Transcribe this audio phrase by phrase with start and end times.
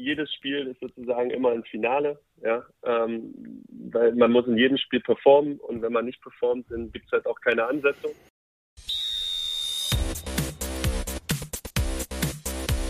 [0.00, 5.00] jedes Spiel ist sozusagen immer ein Finale, ja, ähm, weil man muss in jedem Spiel
[5.00, 8.12] performen und wenn man nicht performt, dann gibt es halt auch keine Ansetzung.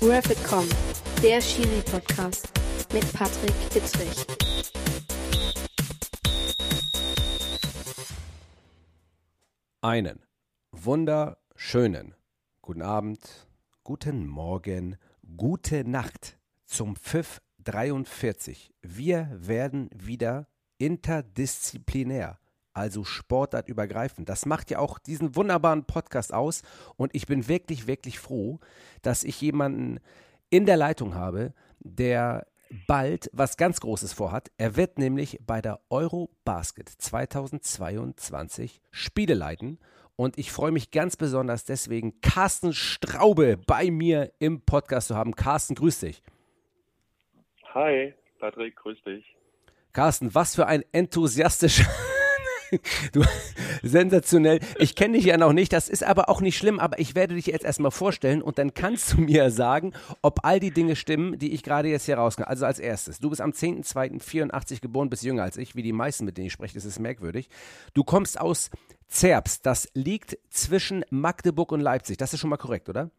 [0.03, 0.67] Rapid.com,
[1.23, 2.53] der Schiri-Podcast
[2.93, 4.27] mit Patrick Ittrich.
[9.82, 10.20] Einen
[10.72, 12.14] wunderschönen
[12.62, 13.46] guten Abend,
[13.82, 14.96] guten Morgen,
[15.36, 16.39] gute Nacht
[16.71, 18.73] zum Pfiff 43.
[18.80, 20.47] Wir werden wieder
[20.79, 22.38] interdisziplinär,
[22.73, 24.29] also sportartübergreifend.
[24.29, 26.62] Das macht ja auch diesen wunderbaren Podcast aus
[26.96, 28.60] und ich bin wirklich, wirklich froh,
[29.02, 29.98] dass ich jemanden
[30.48, 32.46] in der Leitung habe, der
[32.87, 34.51] bald was ganz Großes vorhat.
[34.57, 39.80] Er wird nämlich bei der Eurobasket 2022 Spiele leiten
[40.15, 45.34] und ich freue mich ganz besonders deswegen, Carsten Straube bei mir im Podcast zu haben.
[45.34, 46.23] Carsten, grüß dich.
[47.74, 49.24] Hi, Patrick, grüß dich.
[49.92, 51.87] Carsten, was für ein enthusiastischer
[53.13, 53.23] Du,
[53.82, 54.60] sensationell.
[54.79, 57.35] Ich kenne dich ja noch nicht, das ist aber auch nicht schlimm, aber ich werde
[57.35, 61.38] dich jetzt erstmal vorstellen und dann kannst du mir sagen, ob all die Dinge stimmen,
[61.38, 62.48] die ich gerade jetzt hier rauskomme.
[62.48, 66.25] Also als erstes, du bist am 10.02.84 geboren, bist jünger als ich, wie die meisten,
[66.25, 67.48] mit denen ich spreche, das ist merkwürdig.
[67.94, 68.71] Du kommst aus
[69.09, 72.16] Zerbst, das liegt zwischen Magdeburg und Leipzig.
[72.19, 73.10] Das ist schon mal korrekt, oder?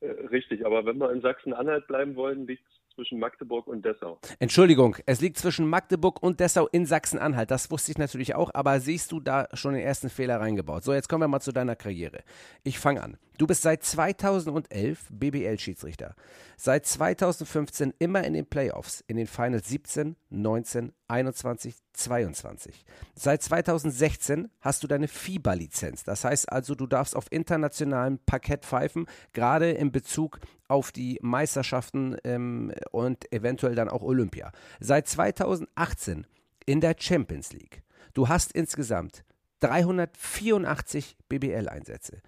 [0.00, 4.18] Äh, richtig, aber wenn wir in Sachsen-Anhalt bleiben wollen, liegt es zwischen Magdeburg und Dessau.
[4.40, 7.50] Entschuldigung, es liegt zwischen Magdeburg und Dessau in Sachsen-Anhalt.
[7.50, 10.82] Das wusste ich natürlich auch, aber siehst du da schon den ersten Fehler reingebaut?
[10.82, 12.24] So, jetzt kommen wir mal zu deiner Karriere.
[12.64, 13.18] Ich fange an.
[13.38, 16.14] Du bist seit 2011 BBL-Schiedsrichter.
[16.56, 22.84] Seit 2015 immer in den Playoffs, in den Finals 17, 19, 21, 22.
[23.14, 26.04] Seit 2016 hast du deine FIBA-Lizenz.
[26.04, 32.16] Das heißt also, du darfst auf internationalem Parkett pfeifen, gerade in Bezug auf die Meisterschaften
[32.24, 34.50] ähm, und eventuell dann auch Olympia.
[34.80, 36.26] Seit 2018
[36.64, 37.82] in der Champions League.
[38.14, 39.24] Du hast insgesamt
[39.60, 42.22] 384 BBL-Einsätze.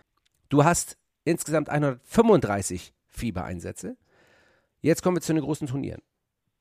[0.48, 3.96] Du hast insgesamt 135 FIBA-Einsätze.
[4.80, 6.00] Jetzt kommen wir zu den großen Turnieren.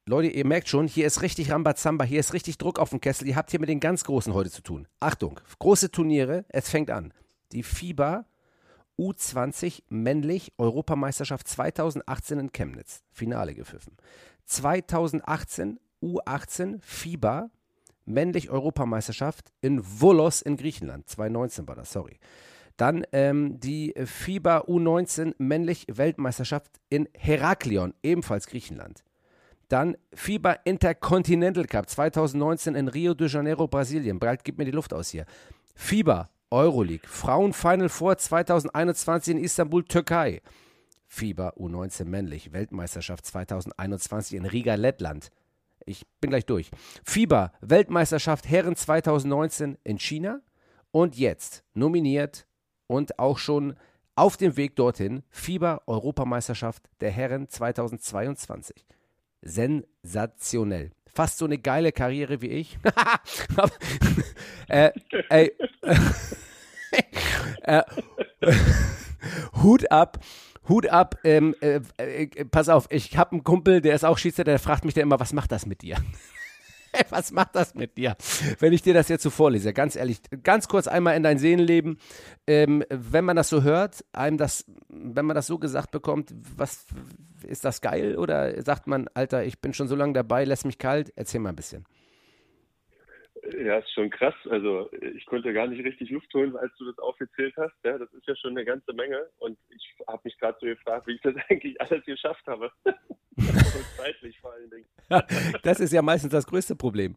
[0.05, 3.27] Leute, ihr merkt schon, hier ist richtig Rambazamba, hier ist richtig Druck auf dem Kessel.
[3.27, 4.87] Ihr habt hier mit den ganz Großen heute zu tun.
[4.99, 7.13] Achtung, große Turniere, es fängt an.
[7.51, 8.25] Die FIBA
[8.97, 13.03] U20 männlich Europameisterschaft 2018 in Chemnitz.
[13.11, 13.95] Finale gepfiffen.
[14.45, 17.49] 2018 U18 FIBA
[18.05, 21.07] männlich Europameisterschaft in Volos in Griechenland.
[21.09, 22.17] 2019 war das, sorry.
[22.77, 29.03] Dann ähm, die FIBA U19 männlich Weltmeisterschaft in Heraklion, ebenfalls Griechenland.
[29.67, 34.19] Dann FIBA Intercontinental Cup 2019 in Rio de Janeiro, Brasilien.
[34.19, 35.25] Bald gibt mir die Luft aus hier.
[35.75, 40.41] FIBA Euroleague Frauen Final Four 2021 in Istanbul, Türkei.
[41.07, 45.31] FIBA U19 männlich Weltmeisterschaft 2021 in Riga, Lettland.
[45.85, 46.69] Ich bin gleich durch.
[47.03, 50.41] FIBA Weltmeisterschaft Herren 2019 in China.
[50.91, 52.46] Und jetzt nominiert
[52.87, 53.75] und auch schon
[54.15, 58.85] auf dem Weg dorthin FIBA-Europameisterschaft der Herren 2022.
[59.41, 60.91] Sensationell.
[61.05, 62.77] Fast so eine geile Karriere wie ich.
[64.67, 64.91] äh,
[65.29, 65.53] ey,
[67.61, 67.83] äh,
[69.61, 70.19] Hut ab,
[70.67, 71.19] Hut ab.
[71.23, 74.85] Ähm, äh, äh, pass auf, ich habe einen Kumpel, der ist auch Schiedsrichter, der fragt
[74.85, 75.97] mich dann immer, was macht das mit dir?
[77.09, 78.15] was macht das mit dir?
[78.59, 81.97] Wenn ich dir das jetzt so vorlese, ganz ehrlich, ganz kurz einmal in dein Seelenleben,
[82.47, 86.85] ähm, wenn man das so hört, einem das, wenn man das so gesagt bekommt, was
[87.43, 90.77] ist das geil oder sagt man, Alter, ich bin schon so lange dabei, lass mich
[90.77, 91.85] kalt, erzähl mal ein bisschen.
[93.53, 94.33] Ja, ist schon krass.
[94.49, 97.73] Also ich konnte gar nicht richtig Luft holen, als du das aufgezählt hast.
[97.83, 99.27] Ja, das ist ja schon eine ganze Menge.
[99.39, 102.71] Und ich habe mich gerade so gefragt, wie ich das eigentlich alles geschafft habe.
[103.97, 104.85] zeitlich vor allen Dingen.
[105.63, 107.15] das ist ja meistens das größte Problem.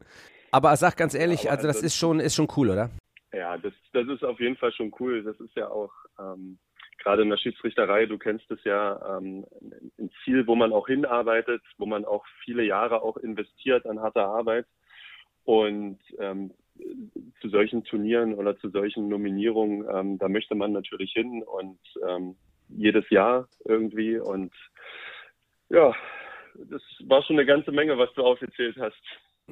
[0.52, 2.90] Aber sag ganz ehrlich, ja, also das ist schon, ist schon cool, oder?
[3.32, 5.22] Ja, das, das ist auf jeden Fall schon cool.
[5.22, 6.58] Das ist ja auch ähm,
[6.98, 9.46] gerade in der Schiedsrichterei, du kennst es ja, ähm,
[9.98, 14.26] ein Ziel, wo man auch hinarbeitet, wo man auch viele Jahre auch investiert an harter
[14.26, 14.66] Arbeit.
[15.44, 16.52] Und ähm,
[17.40, 21.78] zu solchen Turnieren oder zu solchen Nominierungen, ähm, da möchte man natürlich hin und
[22.08, 22.36] ähm,
[22.68, 24.18] jedes Jahr irgendwie.
[24.18, 24.52] Und
[25.68, 25.94] ja,
[26.54, 29.02] das war schon eine ganze Menge, was du aufgezählt hast.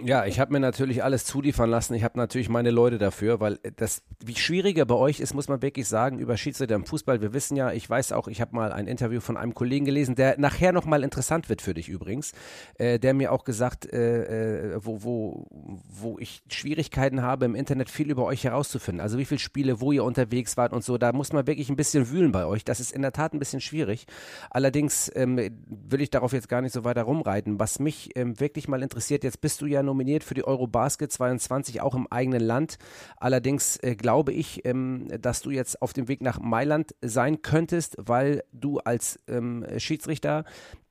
[0.05, 1.95] Ja, ich habe mir natürlich alles zuliefern lassen.
[1.95, 5.61] Ich habe natürlich meine Leute dafür, weil das, wie schwieriger bei euch ist, muss man
[5.61, 7.21] wirklich sagen, über Schiedsrichter im Fußball.
[7.21, 10.15] Wir wissen ja, ich weiß auch, ich habe mal ein Interview von einem Kollegen gelesen,
[10.15, 12.33] der nachher nochmal interessant wird für dich übrigens,
[12.77, 17.91] äh, der mir auch gesagt, äh, äh, wo, wo, wo ich Schwierigkeiten habe, im Internet
[17.91, 19.01] viel über euch herauszufinden.
[19.01, 21.77] Also wie viele Spiele, wo ihr unterwegs wart und so, da muss man wirklich ein
[21.77, 22.65] bisschen wühlen bei euch.
[22.65, 24.07] Das ist in der Tat ein bisschen schwierig.
[24.51, 27.59] Allerdings ähm, will ich darauf jetzt gar nicht so weiter rumreiten.
[27.59, 31.81] Was mich ähm, wirklich mal interessiert, jetzt bist du ja nominiert für die Eurobasket 22
[31.81, 32.79] auch im eigenen Land.
[33.17, 37.97] Allerdings äh, glaube ich, ähm, dass du jetzt auf dem Weg nach Mailand sein könntest,
[37.99, 40.45] weil du als ähm, Schiedsrichter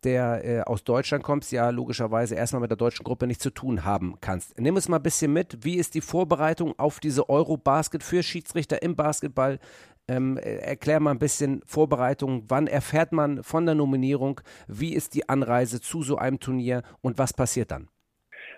[0.04, 3.84] der äh, aus Deutschland kommst, ja logischerweise erstmal mit der deutschen Gruppe nichts zu tun
[3.84, 4.60] haben kannst.
[4.60, 5.64] Nimm es mal ein bisschen mit.
[5.64, 9.60] Wie ist die Vorbereitung auf diese Eurobasket für Schiedsrichter im Basketball?
[10.08, 12.46] Ähm, äh, erklär mal ein bisschen Vorbereitung.
[12.48, 14.40] Wann erfährt man von der Nominierung?
[14.68, 17.90] Wie ist die Anreise zu so einem Turnier und was passiert dann?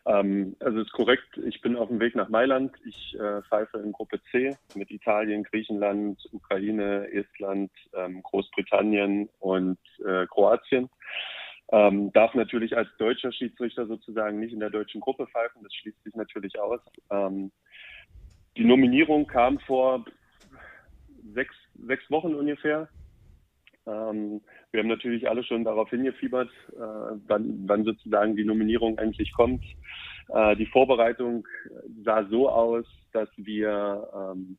[0.05, 2.71] Ähm, also ist korrekt, ich bin auf dem Weg nach Mailand.
[2.85, 10.25] Ich äh, pfeife in Gruppe C mit Italien, Griechenland, Ukraine, Estland, ähm, Großbritannien und äh,
[10.27, 10.89] Kroatien.
[11.71, 16.03] Ähm, darf natürlich als deutscher Schiedsrichter sozusagen nicht in der deutschen Gruppe pfeifen, das schließt
[16.03, 16.81] sich natürlich aus.
[17.11, 17.51] Ähm,
[18.57, 20.03] die Nominierung kam vor
[21.33, 21.55] sechs,
[21.85, 22.89] sechs Wochen ungefähr.
[23.89, 24.41] Ähm,
[24.71, 29.63] wir haben natürlich alle schon darauf hingefiebert, äh, wann, wann, sozusagen die Nominierung endlich kommt.
[30.29, 31.47] Äh, die Vorbereitung
[32.03, 34.57] sah so aus, dass wir ähm,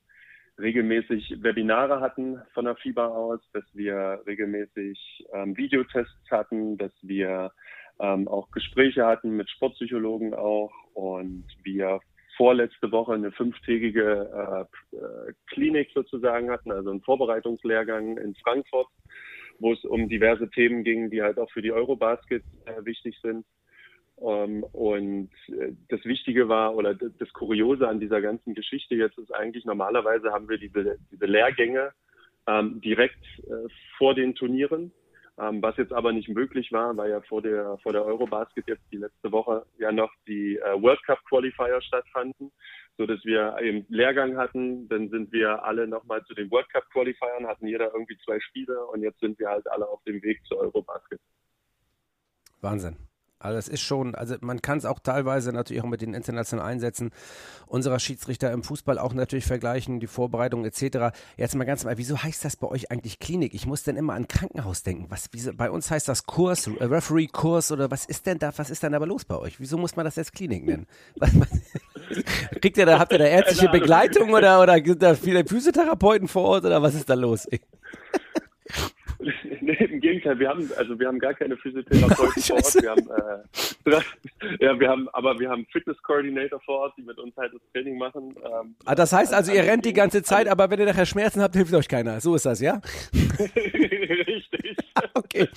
[0.59, 7.53] regelmäßig Webinare hatten von der FIBA aus, dass wir regelmäßig ähm, Videotests hatten, dass wir
[8.00, 12.00] ähm, auch Gespräche hatten mit Sportpsychologen auch und wir
[12.40, 18.88] vorletzte Woche eine fünftägige äh, Klinik sozusagen hatten, also einen Vorbereitungslehrgang in Frankfurt,
[19.58, 23.44] wo es um diverse Themen ging, die halt auch für die Eurobasket äh, wichtig sind.
[24.22, 29.34] Ähm, und äh, das Wichtige war oder das Kuriose an dieser ganzen Geschichte jetzt ist
[29.34, 31.93] eigentlich normalerweise haben wir diese, diese Lehrgänge
[32.46, 34.93] ähm, direkt äh, vor den Turnieren,
[35.40, 38.84] ähm, was jetzt aber nicht möglich war, weil ja vor der vor der Eurobasket jetzt
[38.92, 42.52] die letzte Woche ja noch die äh, World Cup Qualifier stattfanden,
[42.98, 44.88] so dass wir eben Lehrgang hatten.
[44.88, 48.84] Dann sind wir alle nochmal zu den World Cup Qualifiern, hatten jeder irgendwie zwei Spiele
[48.87, 51.20] und jetzt sind wir halt alle auf dem Weg zur Eurobasket.
[52.60, 53.09] Wahnsinn.
[53.42, 56.72] Also es ist schon, also man kann es auch teilweise natürlich auch mit den internationalen
[56.72, 57.10] Einsätzen
[57.66, 61.16] unserer Schiedsrichter im Fußball auch natürlich vergleichen, die Vorbereitung etc.
[61.38, 63.54] Jetzt mal ganz mal, wieso heißt das bei euch eigentlich Klinik?
[63.54, 65.06] Ich muss denn immer an Krankenhaus denken.
[65.08, 68.69] Was, wieso, bei uns heißt das Kurs, äh, Referee-Kurs oder was ist denn da, was
[68.69, 69.58] ist denn aber los bei euch?
[69.58, 70.86] Wieso muss man das jetzt Klinik nennen?
[71.16, 71.48] Was, was,
[72.60, 76.43] kriegt ihr da, habt ihr da ärztliche Begleitung oder, oder sind da viele Physiotherapeuten vor
[76.43, 77.48] Ort oder was ist da los?
[79.61, 82.82] nee, im Gegenteil, wir haben, also wir haben gar keine Physiotherapeuten vor Ort.
[82.82, 87.37] Wir haben, äh, ja, wir haben, aber wir haben Fitness-Coordinator vor Ort, die mit uns
[87.37, 88.34] halt das Training machen.
[88.43, 91.43] Ähm, ah, das heißt also, ihr rennt die ganze Zeit, aber wenn ihr nachher Schmerzen
[91.43, 92.20] habt, hilft euch keiner.
[92.20, 92.81] So ist das, ja?
[93.12, 94.76] Richtig.
[95.14, 95.49] okay.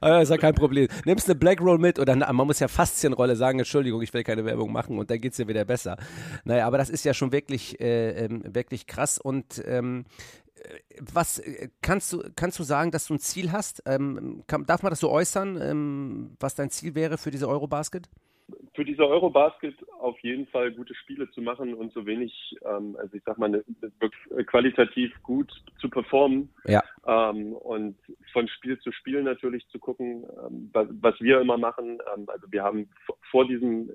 [0.00, 0.88] Ah, ist ja kein Problem.
[1.04, 4.44] Nimmst eine Black Roll mit oder man muss ja Faszienrolle sagen, Entschuldigung, ich will keine
[4.44, 5.96] Werbung machen und dann geht es dir wieder besser.
[6.44, 10.04] Naja, aber das ist ja schon wirklich, äh, ähm, wirklich krass und ähm,
[11.00, 13.82] was äh, kannst du, kannst du sagen, dass du ein Ziel hast?
[13.86, 18.08] Ähm, kann, darf man das so äußern, ähm, was dein Ziel wäre für diese Eurobasket?
[18.74, 23.16] Für diese Eurobasket auf jeden Fall gute Spiele zu machen und so wenig, ähm, also
[23.16, 23.64] ich sag mal, ne,
[24.46, 26.50] qualitativ gut zu performen.
[26.64, 26.82] Ja.
[27.06, 27.96] Ähm, und
[28.32, 31.98] von Spiel zu Spiel natürlich zu gucken, ähm, was, was, wir immer machen.
[32.14, 32.90] Ähm, also wir haben
[33.30, 33.90] vor diesem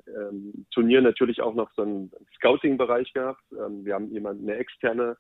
[0.72, 3.44] Turnier natürlich auch noch so einen Scouting-Bereich gehabt.
[3.52, 5.18] wir haben jemanden, eine externe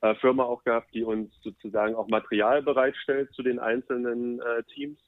[0.00, 4.98] äh, Firma auch gehabt, die uns sozusagen auch Material bereitstellt zu den einzelnen äh, Teams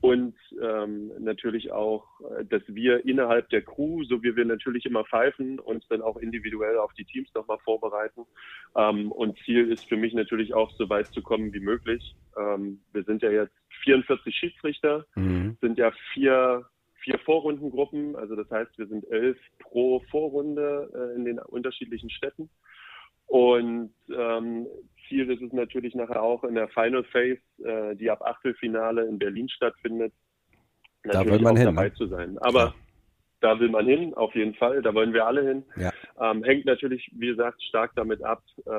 [0.00, 5.04] und ähm, natürlich auch, äh, dass wir innerhalb der Crew, so wie wir natürlich immer
[5.04, 8.24] pfeifen, uns dann auch individuell auf die Teams nochmal vorbereiten.
[8.76, 12.14] Ähm, und Ziel ist für mich natürlich auch, so weit zu kommen wie möglich.
[12.36, 15.56] Ähm, wir sind ja jetzt 44 Schiedsrichter, mhm.
[15.60, 16.64] sind ja vier
[17.00, 22.50] vier Vorrundengruppen, also das heißt, wir sind elf pro Vorrunde äh, in den unterschiedlichen Städten.
[23.28, 24.66] Und ähm,
[25.08, 29.18] Ziel ist es natürlich nachher auch in der Final Phase, äh, die ab Achtelfinale in
[29.18, 30.12] Berlin stattfindet,
[31.04, 31.94] da will man hin, dabei ne?
[31.94, 32.38] zu sein.
[32.38, 32.74] Aber ja.
[33.40, 34.82] da will man hin, auf jeden Fall.
[34.82, 35.64] Da wollen wir alle hin.
[35.76, 35.92] Ja.
[36.20, 38.70] Ähm, hängt natürlich, wie gesagt, stark damit ab, äh,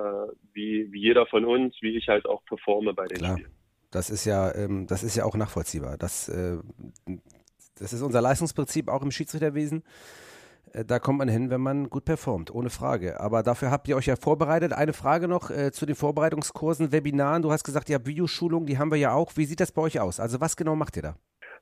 [0.54, 3.38] wie, wie jeder von uns, wie ich halt auch performe bei den Klar.
[3.38, 3.52] Spielen.
[3.92, 5.98] Das ist ja, ähm, das ist ja auch nachvollziehbar.
[5.98, 6.58] Das, äh,
[7.80, 9.84] das ist unser Leistungsprinzip auch im Schiedsrichterwesen.
[10.74, 13.20] Äh, da kommt man hin, wenn man gut performt, ohne Frage.
[13.20, 14.74] Aber dafür habt ihr euch ja vorbereitet.
[14.74, 17.42] Eine Frage noch äh, zu den Vorbereitungskursen, Webinaren.
[17.42, 19.32] Du hast gesagt, ja, Videoschulung, die haben wir ja auch.
[19.36, 20.20] Wie sieht das bei euch aus?
[20.20, 21.16] Also was genau macht ihr da?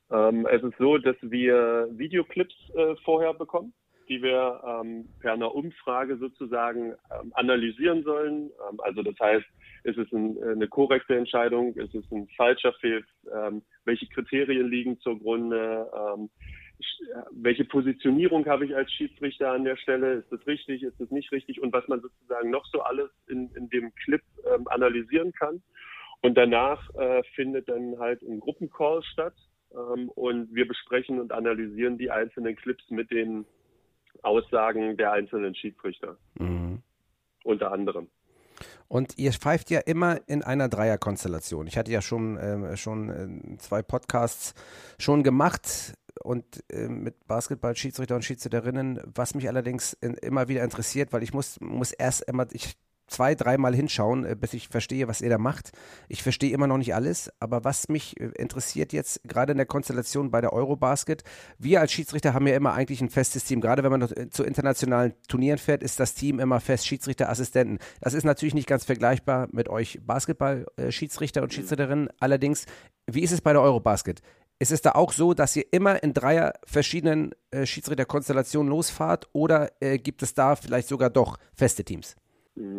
[0.09, 3.73] Ähm, es ist so, dass wir Videoclips äh, vorher bekommen.
[4.07, 8.49] die wir ähm, per einer Umfrage sozusagen ähm, analysieren sollen.
[8.69, 9.45] Ähm, also das heißt,
[9.83, 14.99] ist es ein, eine korrekte Entscheidung, ist es ein falscher Pfiff, ähm, welche Kriterien liegen
[14.99, 16.29] zugrunde, ähm,
[17.31, 21.31] welche Positionierung habe ich als Schiedsrichter an der Stelle, ist das richtig, ist das nicht
[21.31, 24.21] richtig und was man sozusagen noch so alles in, in dem Clip
[24.53, 25.61] ähm, analysieren kann.
[26.21, 29.35] Und danach äh, findet dann halt ein Gruppencall statt
[29.71, 33.45] ähm, und wir besprechen und analysieren die einzelnen Clips mit den
[34.23, 36.17] Aussagen der einzelnen Schiedsrichter.
[36.39, 36.81] Mhm.
[37.43, 38.07] Unter anderem.
[38.87, 41.67] Und ihr pfeift ja immer in einer Dreierkonstellation.
[41.67, 44.55] Ich hatte ja schon, äh, schon äh, zwei Podcasts
[44.97, 45.93] schon gemacht
[46.27, 51.33] und äh, mit Basketball-Schiedsrichter und Schiedsrichterinnen, was mich allerdings in, immer wieder interessiert, weil ich
[51.33, 52.75] muss, muss erst immer, ich
[53.07, 55.71] zwei, dreimal hinschauen, äh, bis ich verstehe, was ihr da macht.
[56.09, 59.65] Ich verstehe immer noch nicht alles, aber was mich äh, interessiert jetzt, gerade in der
[59.65, 61.23] Konstellation bei der Eurobasket,
[61.57, 63.61] wir als Schiedsrichter haben ja immer eigentlich ein festes Team.
[63.61, 67.79] Gerade wenn man äh, zu internationalen Turnieren fährt, ist das Team immer fest Schiedsrichter, Assistenten.
[68.01, 72.09] Das ist natürlich nicht ganz vergleichbar mit euch Basketball-Schiedsrichter und Schiedsrichterinnen.
[72.19, 72.65] Allerdings,
[73.09, 74.21] wie ist es bei der Eurobasket?
[74.59, 79.71] Ist es da auch so, dass ihr immer in dreier verschiedenen äh, Schiedsrichterkonstellationen losfahrt oder
[79.81, 82.15] äh, gibt es da vielleicht sogar doch feste Teams?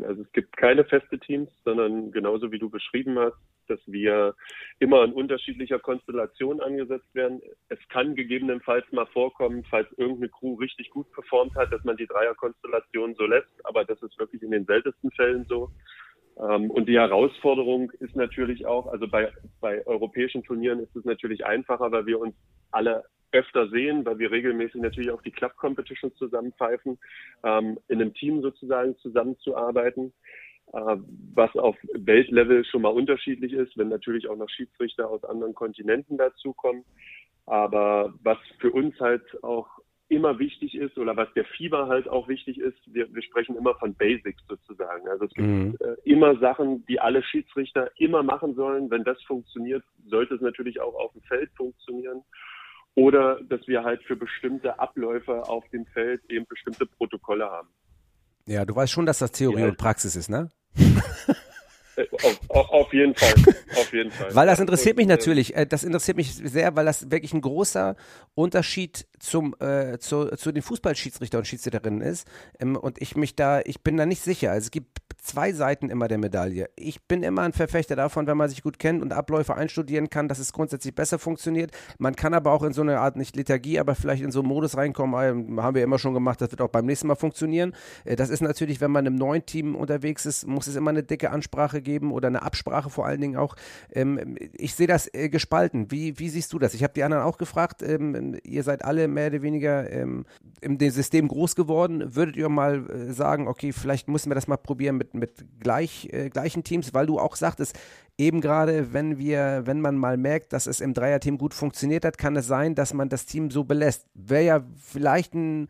[0.05, 3.37] Also es gibt keine feste Teams, sondern genauso wie du beschrieben hast,
[3.69, 4.35] dass wir
[4.81, 7.41] immer in unterschiedlicher Konstellation angesetzt werden.
[7.69, 12.07] Es kann gegebenenfalls mal vorkommen, falls irgendeine Crew richtig gut performt hat, dass man die
[12.07, 15.71] Dreierkonstellation so lässt, aber das ist wirklich in den seltensten Fällen so.
[16.41, 21.45] Ähm, und die Herausforderung ist natürlich auch, also bei, bei europäischen Turnieren ist es natürlich
[21.45, 22.35] einfacher, weil wir uns
[22.71, 26.99] alle öfter sehen, weil wir regelmäßig natürlich auch die Club Competitions zusammenpfeifen,
[27.45, 30.13] ähm, in einem Team sozusagen zusammenzuarbeiten,
[30.73, 30.97] äh,
[31.35, 36.17] was auf Weltlevel schon mal unterschiedlich ist, wenn natürlich auch noch Schiedsrichter aus anderen Kontinenten
[36.17, 36.85] dazukommen.
[37.47, 39.69] Aber was für uns halt auch
[40.09, 43.75] immer wichtig ist oder was der Fieber halt auch wichtig ist, wir, wir sprechen immer
[43.75, 45.07] von Basics sozusagen.
[45.09, 45.77] Also es gibt mhm.
[45.81, 48.91] äh, immer Sachen, die alle Schiedsrichter immer machen sollen.
[48.91, 52.23] Wenn das funktioniert, sollte es natürlich auch auf dem Feld funktionieren.
[52.95, 57.69] Oder dass wir halt für bestimmte Abläufe auf dem Feld eben bestimmte Protokolle haben.
[58.47, 59.69] Ja, du weißt schon, dass das Theorie ja.
[59.69, 60.51] und Praxis ist, ne?
[62.49, 63.35] Auf, auf, jeden Fall,
[63.77, 64.35] auf jeden Fall.
[64.35, 67.41] Weil das interessiert mich äh, natürlich, äh, das interessiert mich sehr, weil das wirklich ein
[67.41, 67.97] großer
[68.35, 72.29] Unterschied zum, äh, zu, zu den Fußballschiedsrichter und Schiedsrichterinnen ist.
[72.61, 74.53] Ähm, und ich mich da, ich bin da nicht sicher.
[74.53, 76.69] Also es gibt zwei Seiten immer der Medaille.
[76.77, 80.29] Ich bin immer ein Verfechter davon, wenn man sich gut kennt und Abläufe einstudieren kann,
[80.29, 81.73] dass es grundsätzlich besser funktioniert.
[81.99, 84.49] Man kann aber auch in so eine Art, nicht Liturgie, aber vielleicht in so einen
[84.49, 87.75] Modus reinkommen, haben wir immer schon gemacht, das wird auch beim nächsten Mal funktionieren.
[88.05, 91.31] Das ist natürlich, wenn man im neuen Team unterwegs ist, muss es immer eine dicke
[91.31, 93.57] Ansprache geben oder eine Absprache vor allen Dingen auch.
[93.93, 95.91] Ähm, ich sehe das äh, gespalten.
[95.91, 96.75] Wie, wie siehst du das?
[96.75, 97.83] Ich habe die anderen auch gefragt.
[97.83, 100.25] Ähm, ihr seid alle mehr oder weniger ähm,
[100.61, 102.15] im System groß geworden.
[102.15, 106.09] Würdet ihr mal äh, sagen, okay, vielleicht müssen wir das mal probieren mit, mit gleich,
[106.13, 107.79] äh, gleichen Teams, weil du auch sagtest,
[108.17, 112.19] eben gerade, wenn wir, wenn man mal merkt, dass es im Dreierteam gut funktioniert hat,
[112.19, 114.09] kann es sein, dass man das Team so belässt.
[114.15, 115.69] Wäre ja vielleicht ein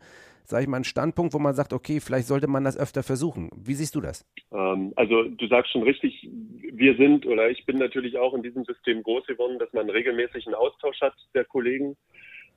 [0.49, 3.51] sage ich mal, ein Standpunkt, wo man sagt, okay, vielleicht sollte man das öfter versuchen.
[3.55, 4.25] Wie siehst du das?
[4.51, 6.27] Ähm, also du sagst schon richtig,
[6.73, 10.47] wir sind oder ich bin natürlich auch in diesem System groß geworden, dass man regelmäßig
[10.47, 11.95] einen Austausch hat der Kollegen.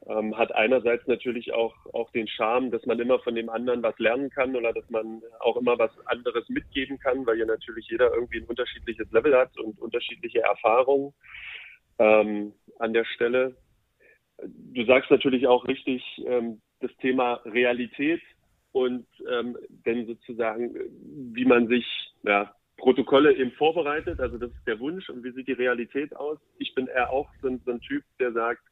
[0.09, 3.97] Ähm, hat einerseits natürlich auch, auch den Charme, dass man immer von dem anderen was
[3.99, 8.13] lernen kann oder dass man auch immer was anderes mitgeben kann, weil ja natürlich jeder
[8.13, 11.15] irgendwie ein unterschiedliches Level hat und unterschiedliche Erfahrungen
[11.99, 13.57] ähm, an der Stelle.
[14.43, 18.21] Du sagst natürlich auch richtig, ähm, das Thema Realität
[18.73, 20.75] und ähm, dann sozusagen,
[21.33, 21.87] wie man sich
[22.25, 24.19] ja, Protokolle eben vorbereitet.
[24.19, 26.39] Also das ist der Wunsch und wie sieht die Realität aus.
[26.59, 28.63] Ich bin eher auch so, so ein Typ, der sagt,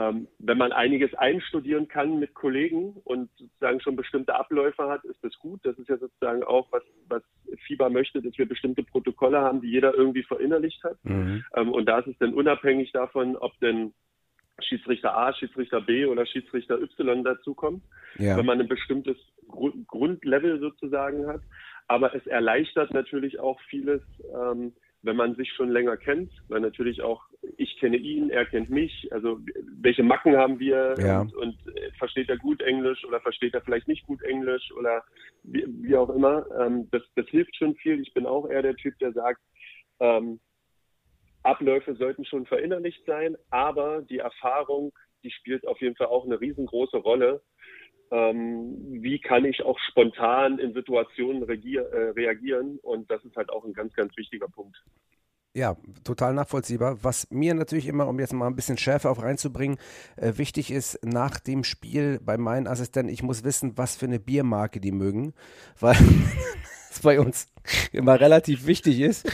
[0.00, 5.36] wenn man einiges einstudieren kann mit Kollegen und sozusagen schon bestimmte Abläufe hat, ist das
[5.38, 5.60] gut.
[5.64, 7.22] Das ist ja sozusagen auch, was, was
[7.66, 10.98] FIBA möchte, dass wir bestimmte Protokolle haben, die jeder irgendwie verinnerlicht hat.
[11.04, 11.44] Mhm.
[11.56, 13.92] Ähm, und da ist es dann unabhängig davon, ob denn
[14.60, 17.82] Schiedsrichter A, Schiedsrichter B oder Schiedsrichter Y dazukommt,
[18.18, 18.36] ja.
[18.36, 19.16] wenn man ein bestimmtes
[19.48, 21.40] Grund Grundlevel sozusagen hat.
[21.86, 24.02] Aber es erleichtert natürlich auch vieles,
[24.34, 27.22] ähm, wenn man sich schon länger kennt, weil natürlich auch
[27.56, 29.38] ich kenne ihn, er kennt mich, also
[29.80, 31.20] welche Macken haben wir ja.
[31.20, 35.04] und, und, äh, versteht er gut Englisch oder versteht er vielleicht nicht gut Englisch oder
[35.44, 36.46] wie, wie auch immer.
[36.58, 38.00] Ähm, das, das hilft schon viel.
[38.00, 39.40] Ich bin auch eher der Typ, der sagt,
[40.00, 40.40] ähm,
[41.42, 46.40] Abläufe sollten schon verinnerlicht sein, aber die Erfahrung, die spielt auf jeden Fall auch eine
[46.40, 47.42] riesengroße Rolle.
[48.10, 52.78] Ähm, wie kann ich auch spontan in Situationen äh, reagieren?
[52.82, 54.76] Und das ist halt auch ein ganz, ganz wichtiger Punkt.
[55.54, 57.02] Ja, total nachvollziehbar.
[57.02, 59.78] Was mir natürlich immer, um jetzt mal ein bisschen Schärfe auch reinzubringen,
[60.16, 64.20] äh, wichtig ist, nach dem Spiel bei meinen Assistenten, ich muss wissen, was für eine
[64.20, 65.34] Biermarke die mögen,
[65.80, 65.96] weil
[66.90, 67.48] es bei uns
[67.92, 69.28] immer relativ wichtig ist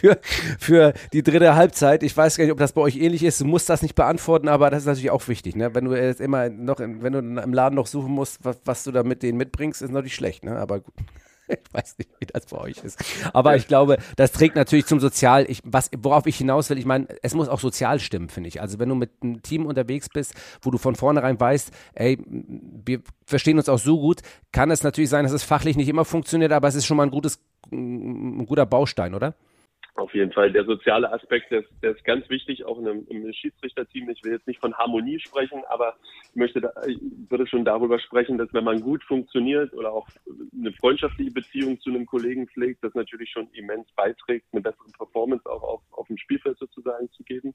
[0.00, 0.18] für,
[0.58, 2.02] für die dritte Halbzeit.
[2.02, 3.40] Ich weiß gar nicht, ob das bei euch ähnlich ist.
[3.40, 5.56] Du musst das nicht beantworten, aber das ist natürlich auch wichtig.
[5.56, 5.74] Ne?
[5.74, 8.84] Wenn du jetzt immer noch, in, wenn du im Laden noch suchen musst, was, was
[8.84, 10.44] du da mit denen mitbringst, ist natürlich schlecht.
[10.44, 10.56] Ne?
[10.56, 10.94] Aber gut.
[11.64, 13.02] Ich weiß nicht, wie das bei euch ist.
[13.32, 16.84] Aber ich glaube, das trägt natürlich zum Sozial, ich, was, worauf ich hinaus will, ich
[16.84, 18.60] meine, es muss auch sozial stimmen, finde ich.
[18.60, 23.02] Also wenn du mit einem Team unterwegs bist, wo du von vornherein weißt, ey, wir
[23.24, 24.20] verstehen uns auch so gut,
[24.52, 27.04] kann es natürlich sein, dass es fachlich nicht immer funktioniert, aber es ist schon mal
[27.04, 27.40] ein gutes,
[27.72, 29.34] ein guter Baustein, oder?
[29.94, 30.52] Auf jeden Fall.
[30.52, 34.08] Der soziale Aspekt, der, der ist ganz wichtig, auch in einem, im Schiedsrichterteam.
[34.10, 35.94] Ich will jetzt nicht von Harmonie sprechen, aber
[36.30, 40.08] ich möchte, da, ich würde schon darüber sprechen, dass wenn man gut funktioniert oder auch
[40.56, 45.44] eine freundschaftliche Beziehung zu einem Kollegen pflegt, das natürlich schon immens beiträgt, eine bessere Performance
[45.50, 47.54] auch auf, auf dem Spielfeld sozusagen zu geben.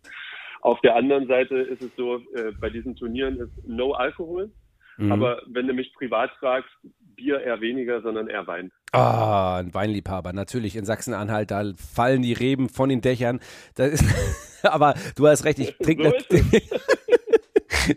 [0.61, 4.51] Auf der anderen Seite ist es so, äh, bei diesen Turnieren ist No Alkohol.
[4.97, 5.11] Mhm.
[5.11, 6.71] Aber wenn du mich privat fragst,
[7.15, 8.71] Bier eher weniger, sondern eher Wein.
[8.91, 10.33] Ah, ein Weinliebhaber.
[10.33, 13.39] Natürlich in Sachsen-Anhalt, da fallen die Reben von den Dächern.
[13.77, 14.05] Ist,
[14.63, 16.37] aber du hast recht, ich trinke so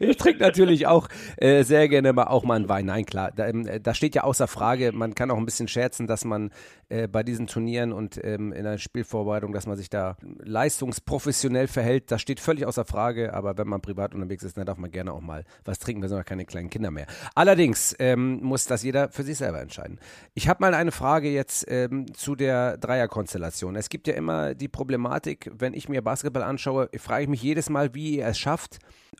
[0.00, 2.86] ich trinke natürlich auch äh, sehr gerne mal auch mal einen Wein.
[2.86, 6.06] Nein, klar, da, ähm, da, steht ja außer Frage, man kann auch ein bisschen scherzen,
[6.06, 6.50] dass man
[6.88, 12.10] äh, bei diesen Turnieren und ähm, in der Spielvorbereitung, dass man sich da leistungsprofessionell verhält.
[12.10, 15.12] Das steht völlig außer Frage, aber wenn man privat unterwegs ist, dann darf man gerne
[15.12, 16.02] auch mal was trinken.
[16.02, 17.06] Wir sind ja keine kleinen Kinder mehr.
[17.34, 19.98] Allerdings ähm, muss das jeder für sich selber entscheiden.
[20.34, 23.76] Ich habe mal eine Frage jetzt ähm, zu der Dreierkonstellation.
[23.76, 27.70] Es gibt ja immer die Problematik, wenn ich mir Basketball anschaue, frage ich mich jedes
[27.70, 28.78] Mal, wie ihr es schafft,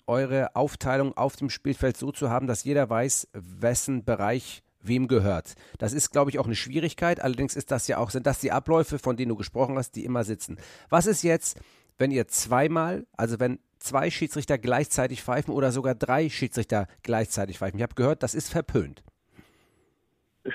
[0.09, 5.55] eure Aufteilung auf dem Spielfeld so zu haben, dass jeder weiß, wessen Bereich wem gehört.
[5.79, 7.21] Das ist, glaube ich, auch eine Schwierigkeit.
[7.21, 10.05] Allerdings ist das ja auch, sind das die Abläufe, von denen du gesprochen hast, die
[10.05, 10.59] immer sitzen.
[10.89, 11.61] Was ist jetzt,
[11.99, 17.79] wenn ihr zweimal, also wenn zwei Schiedsrichter gleichzeitig pfeifen oder sogar drei Schiedsrichter gleichzeitig pfeifen?
[17.79, 19.03] Ich habe gehört, das ist verpönt.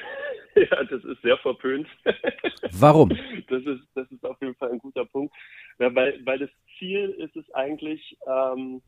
[0.56, 1.88] Ja, das ist sehr verpönt.
[2.72, 3.10] Warum?
[3.10, 5.34] Das ist, das ist auf jeden Fall ein guter Punkt.
[5.80, 8.84] Ja, weil, weil das Ziel ist es eigentlich, ähm,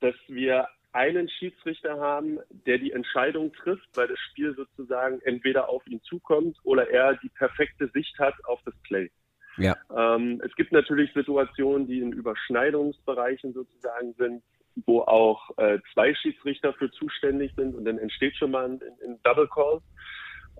[0.00, 5.86] dass wir einen Schiedsrichter haben, der die Entscheidung trifft, weil das Spiel sozusagen entweder auf
[5.86, 9.10] ihn zukommt oder er die perfekte Sicht hat auf das Play.
[9.56, 9.76] Ja.
[9.96, 14.42] Ähm, es gibt natürlich Situationen, die in Überschneidungsbereichen sozusagen sind,
[14.86, 19.20] wo auch äh, zwei Schiedsrichter für zuständig sind und dann entsteht schon mal ein, ein
[19.22, 19.80] Double Call.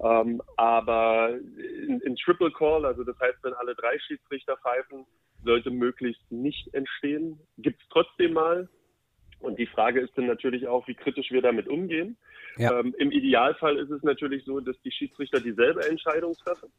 [0.03, 5.07] Ähm, aber in, in, Triple Call, also das heißt, wenn alle drei Schiedsrichter pfeifen,
[5.45, 7.39] sollte möglichst nicht entstehen.
[7.59, 8.69] Gibt es trotzdem mal,
[9.41, 12.17] und die Frage ist dann natürlich auch, wie kritisch wir damit umgehen.
[12.57, 12.79] Ja.
[12.79, 16.71] Ähm, Im Idealfall ist es natürlich so, dass die Schiedsrichter dieselbe Entscheidung treffen.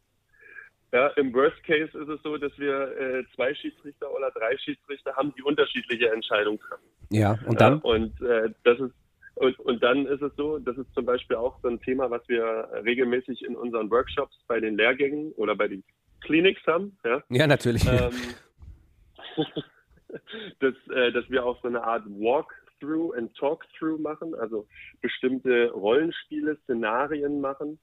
[0.93, 5.15] Ja, Im Worst Case ist es so, dass wir äh, zwei Schiedsrichter oder drei Schiedsrichter
[5.15, 6.83] haben, die unterschiedliche Entscheidungen treffen.
[7.09, 7.81] Ja, und dann?
[7.83, 8.93] Ja, und äh, das ist
[9.35, 12.21] und, und dann ist es so, das ist zum Beispiel auch so ein Thema, was
[12.27, 15.83] wir regelmäßig in unseren Workshops bei den Lehrgängen oder bei den
[16.19, 16.97] Clinics haben.
[17.03, 17.83] Ja, ja natürlich.
[17.87, 18.11] Ähm,
[20.59, 24.67] dass, äh, dass wir auch so eine Art Walkthrough and Talkthrough machen, also
[25.01, 27.79] bestimmte Rollenspiele, Szenarien machen,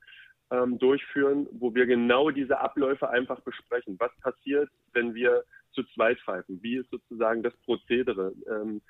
[0.50, 3.96] ähm, durchführen, wo wir genau diese Abläufe einfach besprechen.
[3.98, 6.58] Was passiert, wenn wir zu zweit pfeifen?
[6.62, 8.32] Wie ist sozusagen das Prozedere?
[8.50, 8.80] Ähm,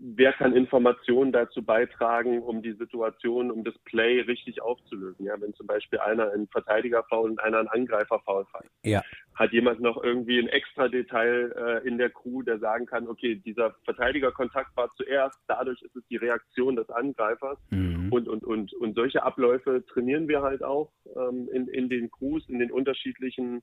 [0.00, 5.26] wer kann Informationen dazu beitragen, um die Situation, um das Play richtig aufzulösen?
[5.26, 8.70] Ja, wenn zum Beispiel einer einen Verteidiger faul und einer einen Angreifer faul fällt.
[8.82, 9.02] Ja.
[9.38, 13.36] Hat jemand noch irgendwie ein extra Detail äh, in der Crew, der sagen kann, okay,
[13.36, 18.08] dieser Verteidigerkontakt war zuerst, dadurch ist es die Reaktion des Angreifers mhm.
[18.10, 22.48] und, und, und, und solche Abläufe trainieren wir halt auch ähm, in, in den Crews,
[22.48, 23.62] in den unterschiedlichen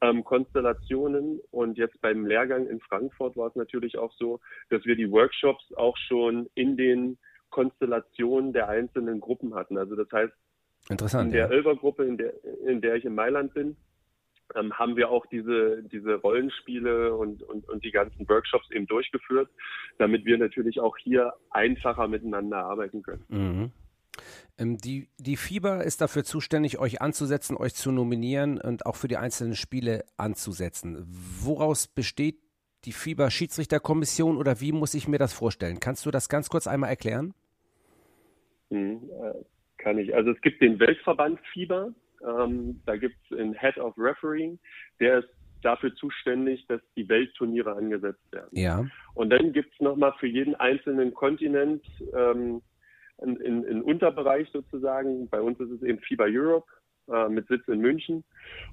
[0.00, 1.40] ähm, Konstellationen.
[1.50, 5.70] Und jetzt beim Lehrgang in Frankfurt war es natürlich auch so, dass wir die Workshops
[5.76, 7.18] auch schon in den
[7.50, 9.76] Konstellationen der einzelnen Gruppen hatten.
[9.76, 10.32] Also das heißt,
[10.88, 11.52] Interessant, in der ja.
[11.52, 12.32] Elfer-Gruppe, in der,
[12.66, 13.76] in der ich in Mailand bin,
[14.54, 19.50] ähm, haben wir auch diese, diese Rollenspiele und, und, und die ganzen Workshops eben durchgeführt,
[19.98, 23.24] damit wir natürlich auch hier einfacher miteinander arbeiten können.
[23.28, 23.72] Mhm.
[24.58, 29.08] Ähm, die, die FIBA ist dafür zuständig, euch anzusetzen, euch zu nominieren und auch für
[29.08, 31.06] die einzelnen Spiele anzusetzen.
[31.08, 32.36] Woraus besteht
[32.84, 35.80] die FIBA Schiedsrichterkommission oder wie muss ich mir das vorstellen?
[35.80, 37.34] Kannst du das ganz kurz einmal erklären?
[38.70, 39.02] Hm,
[39.78, 40.14] kann ich.
[40.14, 41.88] Also es gibt den Weltverband FIBA,
[42.26, 44.58] ähm, da gibt es einen Head of Refereeing,
[44.98, 45.28] der ist
[45.62, 48.48] dafür zuständig, dass die Weltturniere angesetzt werden.
[48.52, 48.86] Ja.
[49.14, 52.62] Und dann gibt es nochmal für jeden einzelnen Kontinent ähm,
[53.18, 55.28] in, in, in Unterbereich sozusagen.
[55.28, 56.66] Bei uns ist es eben FIBA Europe.
[57.10, 58.24] äh, mit Sitz in München.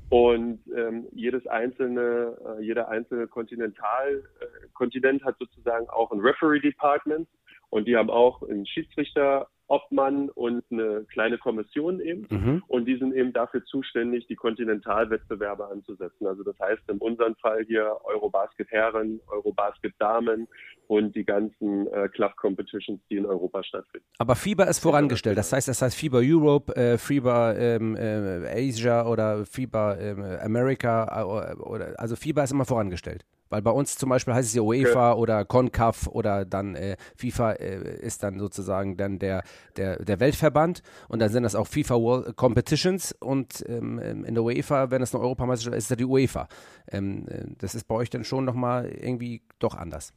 [0.10, 7.27] Und ähm, jedes einzelne, äh, jeder einzelne Kontinentalkontinent äh, hat sozusagen auch ein Referee Department
[7.69, 12.27] und die haben auch einen Schiedsrichter Obmann und eine kleine Kommission eben.
[12.30, 12.63] Mhm.
[12.67, 16.25] Und die sind eben dafür zuständig, die Kontinentalwettbewerbe anzusetzen.
[16.25, 20.47] Also das heißt in unserem Fall hier Eurobasket Herren, Eurobasket Damen
[20.88, 24.06] und die ganzen äh, Club Competitions, die in Europa stattfinden.
[24.19, 25.38] Aber FIBA ist vorangestellt.
[25.38, 31.21] Das heißt, das heißt FIBA Europe, äh, FIBA ähm, äh, Asia oder FIBA ähm, America.
[31.21, 33.25] Äh, oder, also FIBA ist immer vorangestellt.
[33.49, 35.21] Weil bei uns zum Beispiel heißt es ja UEFA okay.
[35.21, 39.43] oder CONCAF oder dann äh, FIFA äh, ist dann sozusagen dann der,
[39.75, 44.43] der, der Weltverband und dann sind das auch FIFA World Competitions und ähm, in der
[44.43, 46.47] UEFA, wenn es eine Europameisterschaft ist, ist das die UEFA.
[46.91, 50.13] Ähm, äh, das ist bei euch dann schon nochmal irgendwie doch anders.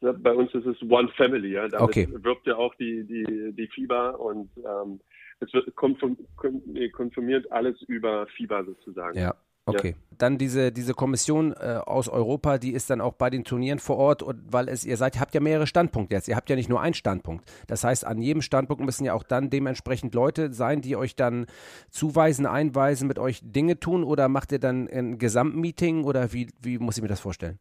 [0.00, 1.66] Ja, bei uns ist es One Family, ja.
[1.68, 2.08] Damit okay.
[2.10, 5.00] wirbt ja auch die, die, die FIBA und ähm,
[5.40, 9.18] es wird konfirmiert alles über FIBA sozusagen.
[9.18, 9.34] Ja.
[9.68, 9.90] Okay.
[9.90, 10.16] Ja.
[10.18, 13.98] Dann diese, diese Kommission äh, aus Europa, die ist dann auch bei den Turnieren vor
[13.98, 16.26] Ort, und weil es, ihr seid, habt ja mehrere Standpunkte jetzt.
[16.26, 17.48] Ihr habt ja nicht nur einen Standpunkt.
[17.68, 21.46] Das heißt, an jedem Standpunkt müssen ja auch dann dementsprechend Leute sein, die euch dann
[21.90, 26.78] zuweisen, einweisen, mit euch Dinge tun oder macht ihr dann ein Gesamtmeeting oder wie, wie
[26.78, 27.58] muss ich mir das vorstellen?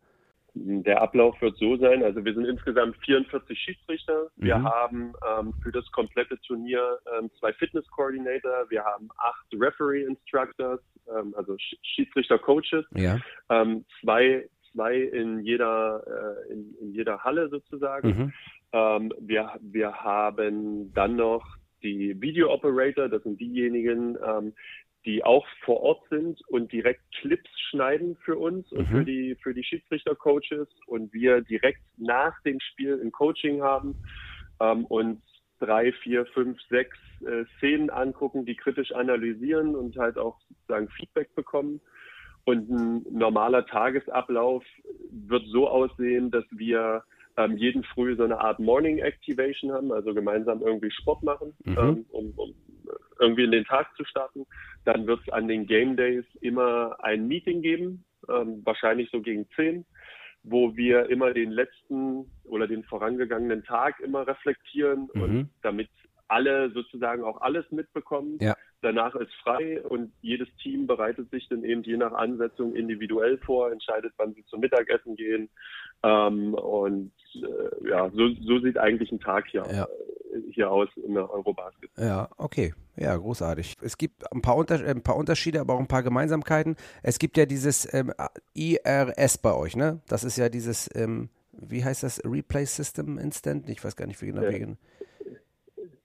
[0.53, 4.27] Der Ablauf wird so sein, also wir sind insgesamt 44 Schiedsrichter.
[4.37, 4.65] Wir mhm.
[4.65, 10.79] haben ähm, für das komplette Turnier ähm, zwei Fitness-Coordinator, wir haben acht Referee-Instructors,
[11.15, 13.19] ähm, also Schiedsrichter-Coaches, ja.
[13.49, 18.07] Ähm, zwei, zwei in jeder, äh, in, in, jeder Halle sozusagen.
[18.07, 18.33] Mhm.
[18.73, 21.45] Ähm, wir, wir haben dann noch
[21.83, 24.53] die Video Operator, das sind diejenigen, ähm,
[25.07, 28.97] die auch vor Ort sind und direkt Clips schneiden für uns und mhm.
[28.97, 33.95] für die für die Schiedsrichter-Coaches und wir direkt nach dem Spiel ein Coaching haben
[34.59, 35.21] ähm, und
[35.59, 41.33] drei, vier, fünf, sechs äh, Szenen angucken, die kritisch analysieren und halt auch sozusagen Feedback
[41.35, 41.79] bekommen.
[42.43, 44.63] Und ein normaler Tagesablauf
[45.09, 47.03] wird so aussehen, dass wir
[47.37, 51.77] ähm, jeden Früh so eine Art Morning Activation haben, also gemeinsam irgendwie Sport machen, mhm.
[51.77, 52.53] ähm, um, um
[53.19, 54.45] irgendwie in den Tag zu starten.
[54.85, 59.47] Dann wird es an den Game Days immer ein Meeting geben, ähm, wahrscheinlich so gegen
[59.55, 59.85] 10,
[60.43, 65.21] wo wir immer den letzten oder den vorangegangenen Tag immer reflektieren mhm.
[65.21, 65.89] und damit
[66.27, 68.37] alle sozusagen auch alles mitbekommen.
[68.41, 68.55] Ja.
[68.81, 73.71] Danach ist frei und jedes Team bereitet sich dann eben je nach Ansetzung individuell vor,
[73.71, 75.49] entscheidet, wann sie zum Mittagessen gehen.
[76.03, 79.83] Ähm, und äh, ja, so, so, sieht eigentlich ein Tag hier, ja.
[79.83, 81.89] äh, hier aus in der Eurobasket.
[81.97, 82.73] Ja, okay.
[82.95, 83.75] Ja, großartig.
[83.81, 86.75] Es gibt ein paar, Unter ein paar Unterschiede, aber auch ein paar Gemeinsamkeiten.
[87.03, 88.11] Es gibt ja dieses ähm,
[88.55, 90.01] IRS bei euch, ne?
[90.07, 93.69] Das ist ja dieses, ähm, wie heißt das, Replay System Instant?
[93.69, 94.41] Ich weiß gar nicht, wie genau.
[94.41, 94.51] Ja.
[94.51, 94.77] Wie genau.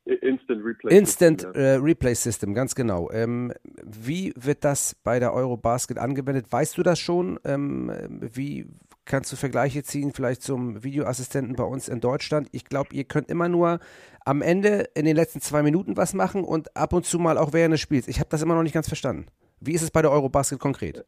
[0.05, 1.69] Instant Replay Instant System, ja.
[1.69, 3.11] äh, Replay System, ganz genau.
[3.11, 3.53] Ähm,
[3.85, 6.47] wie wird das bei der Eurobasket angewendet?
[6.51, 7.39] Weißt du das schon?
[7.45, 8.67] Ähm, wie
[9.05, 12.49] kannst du Vergleiche ziehen, vielleicht zum Videoassistenten bei uns in Deutschland?
[12.53, 13.81] Ich glaube, ihr könnt immer nur
[14.25, 17.53] am Ende in den letzten zwei Minuten was machen und ab und zu mal auch
[17.53, 18.09] während des Spiels.
[18.09, 19.27] Ich habe das immer noch nicht ganz verstanden.
[19.61, 21.05] Wie ist es bei der Eurobasket konkret?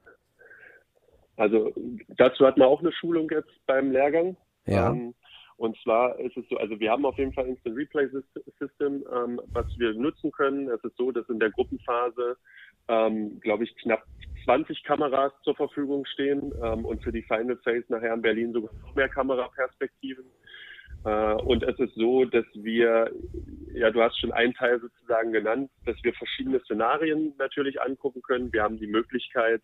[1.37, 1.73] Also
[2.17, 4.37] dazu hatten wir auch eine Schulung jetzt beim Lehrgang.
[4.67, 4.93] Ja.
[4.93, 5.15] Ähm,
[5.57, 8.09] und zwar ist es so, also wir haben auf jeden Fall Instant Replay
[8.59, 10.69] System, ähm, was wir nutzen können.
[10.69, 12.37] Es ist so, dass in der Gruppenphase,
[12.88, 14.05] ähm, glaube ich, knapp
[14.44, 18.73] 20 Kameras zur Verfügung stehen ähm, und für die Final Phase nachher in Berlin sogar
[18.83, 20.25] noch mehr Kameraperspektiven.
[21.05, 23.11] Äh, und es ist so, dass wir,
[23.73, 28.53] ja, du hast schon einen Teil sozusagen genannt, dass wir verschiedene Szenarien natürlich angucken können.
[28.53, 29.62] Wir haben die Möglichkeit,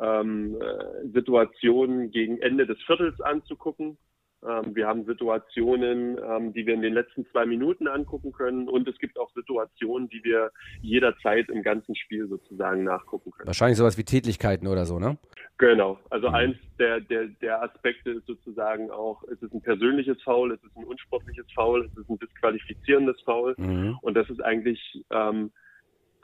[0.00, 3.98] ähm, äh, Situationen gegen Ende des Viertels anzugucken.
[4.46, 8.88] Ähm, wir haben Situationen, ähm, die wir in den letzten zwei Minuten angucken können und
[8.88, 10.50] es gibt auch Situationen, die wir
[10.80, 13.46] jederzeit im ganzen Spiel sozusagen nachgucken können.
[13.46, 15.18] Wahrscheinlich sowas wie Tätlichkeiten oder so, ne?
[15.58, 15.98] Genau.
[16.10, 16.34] Also mhm.
[16.34, 20.76] eins der, der, der Aspekte ist sozusagen auch, es ist ein persönliches Foul, es ist
[20.76, 23.98] ein unsportliches Foul, es ist ein disqualifizierendes Foul mhm.
[24.02, 25.52] und das ist eigentlich ähm,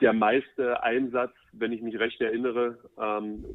[0.01, 3.45] der meiste Einsatz, wenn ich mich recht erinnere, ähm,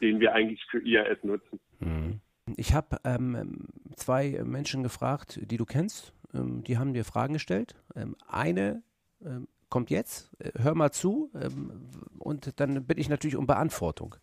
[0.00, 1.60] den wir eigentlich für IAS nutzen.
[1.80, 2.20] Mhm.
[2.56, 6.12] Ich habe ähm, zwei Menschen gefragt, die du kennst.
[6.34, 7.74] Ähm, die haben dir Fragen gestellt.
[7.94, 8.82] Ähm, eine
[9.24, 10.30] ähm, kommt jetzt.
[10.38, 11.30] Äh, hör mal zu.
[11.34, 14.16] Ähm, und dann bitte ich natürlich um Beantwortung.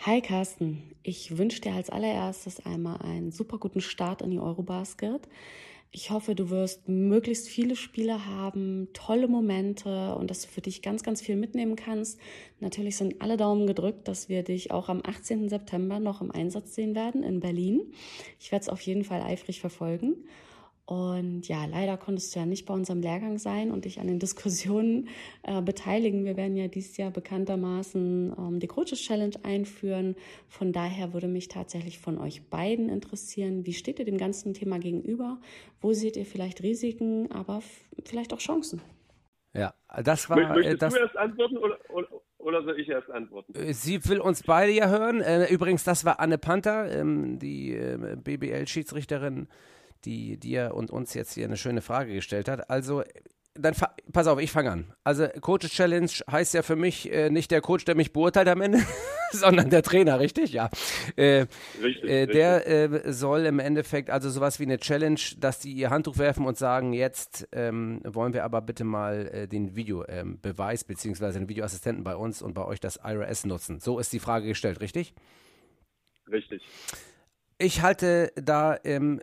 [0.00, 5.28] Hi Carsten, ich wünsche dir als allererstes einmal einen super guten Start in die Eurobasket.
[5.90, 10.82] Ich hoffe, du wirst möglichst viele Spiele haben, tolle Momente und dass du für dich
[10.82, 12.18] ganz, ganz viel mitnehmen kannst.
[12.58, 15.48] Natürlich sind alle Daumen gedrückt, dass wir dich auch am 18.
[15.48, 17.92] September noch im Einsatz sehen werden in Berlin.
[18.40, 20.16] Ich werde es auf jeden Fall eifrig verfolgen.
[20.86, 24.18] Und ja, leider konntest du ja nicht bei unserem Lehrgang sein und dich an den
[24.20, 25.08] Diskussionen
[25.42, 26.24] äh, beteiligen.
[26.24, 30.14] Wir werden ja dieses Jahr bekanntermaßen ähm, die Coaches Challenge einführen.
[30.48, 34.78] Von daher würde mich tatsächlich von euch beiden interessieren, wie steht ihr dem ganzen Thema
[34.78, 35.38] gegenüber?
[35.80, 37.62] Wo seht ihr vielleicht Risiken, aber
[38.04, 38.82] vielleicht auch Chancen?
[39.54, 40.36] Ja, das war.
[40.36, 43.54] Möchtest das, du erst antworten oder, oder, oder, soll ich erst antworten?
[43.54, 45.20] Äh, sie will uns beide ja hören.
[45.22, 49.48] Äh, übrigens, das war Anne Panther, ähm, die äh, BBL-Schiedsrichterin
[50.04, 52.70] die dir und uns jetzt hier eine schöne Frage gestellt hat.
[52.70, 53.02] Also,
[53.56, 53.74] dann
[54.12, 54.92] pass auf, ich fange an.
[55.04, 58.60] Also, Coaches Challenge heißt ja für mich äh, nicht der Coach, der mich beurteilt am
[58.60, 58.80] Ende,
[59.30, 60.52] sondern der Trainer, richtig?
[60.52, 60.70] Ja.
[61.14, 61.46] Äh,
[61.80, 65.90] richtig, äh, der äh, soll im Endeffekt also sowas wie eine Challenge, dass die ihr
[65.90, 70.88] Handtuch werfen und sagen, jetzt ähm, wollen wir aber bitte mal äh, den Videobeweis ähm,
[70.88, 73.78] beziehungsweise den Videoassistenten bei uns und bei euch das IRS nutzen.
[73.78, 75.14] So ist die Frage gestellt, richtig?
[76.30, 76.62] Richtig.
[77.58, 79.20] Ich halte da ähm,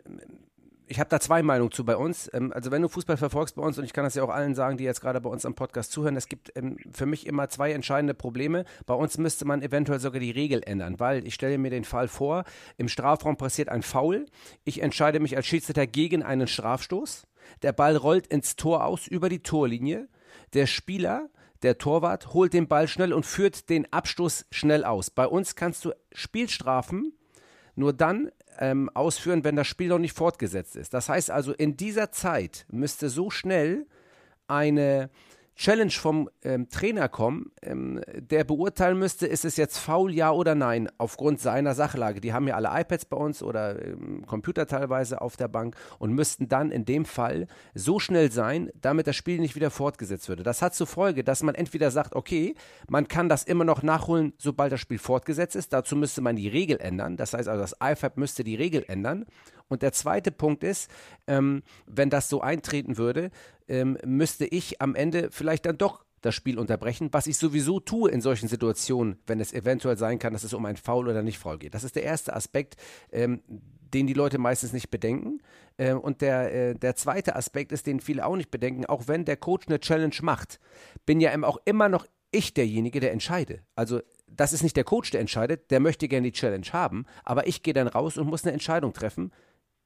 [0.92, 2.30] ich habe da zwei Meinungen zu bei uns.
[2.34, 4.54] Ähm, also wenn du Fußball verfolgst bei uns, und ich kann das ja auch allen
[4.54, 7.48] sagen, die jetzt gerade bei uns am Podcast zuhören, es gibt ähm, für mich immer
[7.48, 8.66] zwei entscheidende Probleme.
[8.84, 12.08] Bei uns müsste man eventuell sogar die Regel ändern, weil ich stelle mir den Fall
[12.08, 12.44] vor,
[12.76, 14.26] im Strafraum passiert ein Foul,
[14.64, 17.26] ich entscheide mich als Schiedsrichter gegen einen Strafstoß,
[17.62, 20.08] der Ball rollt ins Tor aus über die Torlinie,
[20.52, 21.30] der Spieler
[21.62, 25.10] der Torwart holt den Ball schnell und führt den Abstoß schnell aus.
[25.10, 27.14] Bei uns kannst du Spielstrafen
[27.74, 30.94] nur dann ähm, ausführen, wenn das Spiel noch nicht fortgesetzt ist.
[30.94, 33.86] Das heißt also, in dieser Zeit müsste so schnell
[34.46, 35.10] eine
[35.54, 40.54] Challenge vom ähm, Trainer kommen, ähm, der beurteilen müsste, ist es jetzt faul, ja oder
[40.54, 42.20] nein, aufgrund seiner Sachlage.
[42.20, 46.12] Die haben ja alle iPads bei uns oder ähm, Computer teilweise auf der Bank und
[46.12, 50.42] müssten dann in dem Fall so schnell sein, damit das Spiel nicht wieder fortgesetzt würde.
[50.42, 52.54] Das hat zur Folge, dass man entweder sagt, okay,
[52.88, 55.72] man kann das immer noch nachholen, sobald das Spiel fortgesetzt ist.
[55.72, 57.16] Dazu müsste man die Regel ändern.
[57.16, 59.26] Das heißt also, das iPad müsste die Regel ändern.
[59.72, 60.90] Und der zweite Punkt ist,
[61.26, 63.30] ähm, wenn das so eintreten würde,
[63.68, 68.10] ähm, müsste ich am Ende vielleicht dann doch das Spiel unterbrechen, was ich sowieso tue
[68.10, 71.38] in solchen Situationen, wenn es eventuell sein kann, dass es um ein Foul oder nicht
[71.38, 71.72] Foul geht.
[71.72, 72.76] Das ist der erste Aspekt,
[73.10, 75.40] ähm, den die Leute meistens nicht bedenken.
[75.78, 79.24] Äh, und der, äh, der zweite Aspekt ist, den viele auch nicht bedenken, auch wenn
[79.24, 80.60] der Coach eine Challenge macht,
[81.06, 83.60] bin ja auch immer noch ich derjenige, der entscheide.
[83.74, 87.46] Also das ist nicht der Coach, der entscheidet, der möchte gerne die Challenge haben, aber
[87.46, 89.32] ich gehe dann raus und muss eine Entscheidung treffen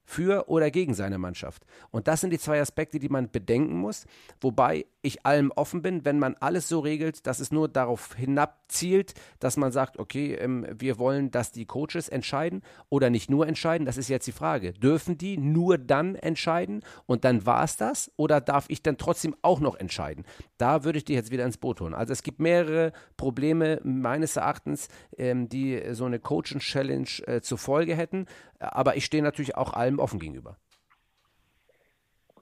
[0.07, 1.67] für oder gegen seine Mannschaft.
[1.91, 4.07] Und das sind die zwei Aspekte, die man bedenken muss,
[4.41, 9.15] wobei ich allem offen bin, wenn man alles so regelt, dass es nur darauf hinabzielt,
[9.39, 13.87] dass man sagt, okay, ähm, wir wollen, dass die Coaches entscheiden oder nicht nur entscheiden,
[13.87, 14.73] das ist jetzt die Frage.
[14.73, 19.37] Dürfen die nur dann entscheiden und dann war es das oder darf ich dann trotzdem
[19.43, 20.25] auch noch entscheiden?
[20.59, 21.95] Da würde ich die jetzt wieder ins Boot holen.
[21.95, 27.95] Also es gibt mehrere Probleme meines Erachtens, ähm, die so eine Coaching-Challenge äh, zur Folge
[27.95, 28.27] hätten,
[28.59, 30.57] aber ich stehe natürlich auch allem offen gegenüber.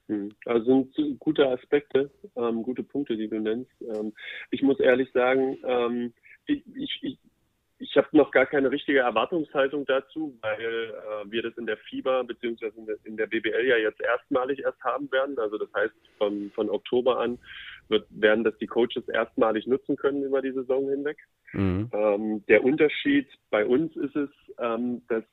[0.07, 0.31] Hm.
[0.45, 3.71] Also sind gute Aspekte, ähm, gute Punkte, die du nennst.
[3.81, 4.13] Ähm,
[4.51, 6.13] ich muss ehrlich sagen, ähm,
[6.45, 7.17] ich, ich,
[7.79, 12.21] ich, habe noch gar keine richtige Erwartungshaltung dazu, weil äh, wir das in der FIBA
[12.23, 12.67] bzw.
[12.77, 15.39] In, in, der BBL ja jetzt erstmalig erst haben werden.
[15.39, 17.39] Also das heißt, von, von Oktober an
[17.87, 21.17] wird, werden das die Coaches erstmalig nutzen können über die Saison hinweg.
[21.53, 21.89] Mhm.
[21.93, 25.23] Ähm, der Unterschied bei uns ist es, ähm, dass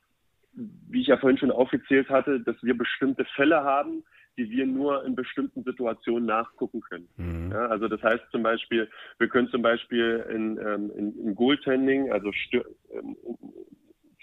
[0.54, 4.04] wie ich ja vorhin schon aufgezählt hatte, dass wir bestimmte Fälle haben,
[4.36, 7.08] die wir nur in bestimmten Situationen nachgucken können.
[7.16, 7.52] Mhm.
[7.52, 12.10] Ja, also das heißt zum Beispiel, wir können zum Beispiel in, ähm, in, in Goaltending,
[12.12, 12.30] also
[12.90, 13.16] ähm,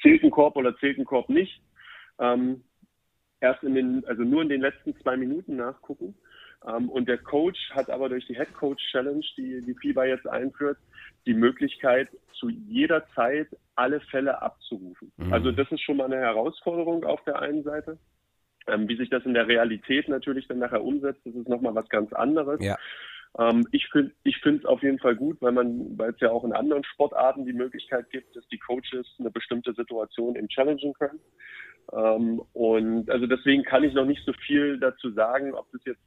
[0.01, 1.61] zählt ein Korb oder zählt ein Korb nicht,
[2.19, 2.63] ähm,
[3.39, 6.15] erst in den, also nur in den letzten zwei Minuten nachgucken.
[6.67, 10.27] Ähm, und der Coach hat aber durch die Head Coach Challenge, die die FIBA jetzt
[10.27, 10.77] einführt,
[11.25, 15.11] die Möglichkeit, zu jeder Zeit alle Fälle abzurufen.
[15.17, 15.31] Mhm.
[15.31, 17.97] Also das ist schon mal eine Herausforderung auf der einen Seite.
[18.67, 21.89] Ähm, wie sich das in der Realität natürlich dann nachher umsetzt, das ist nochmal was
[21.89, 22.63] ganz anderes.
[22.63, 22.77] Ja.
[23.37, 26.31] Ähm, ich finde ich finde es auf jeden Fall gut, weil man, weil es ja
[26.31, 30.93] auch in anderen Sportarten die Möglichkeit gibt, dass die Coaches eine bestimmte Situation eben challengen
[30.93, 31.19] können.
[31.93, 36.01] Ähm, und also deswegen kann ich noch nicht so viel dazu sagen, ob das jetzt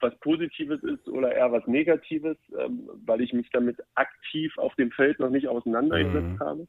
[0.00, 4.92] was Positives ist oder eher was Negatives, ähm, weil ich mich damit aktiv auf dem
[4.92, 6.40] Feld noch nicht auseinandergesetzt mhm.
[6.40, 6.68] habe.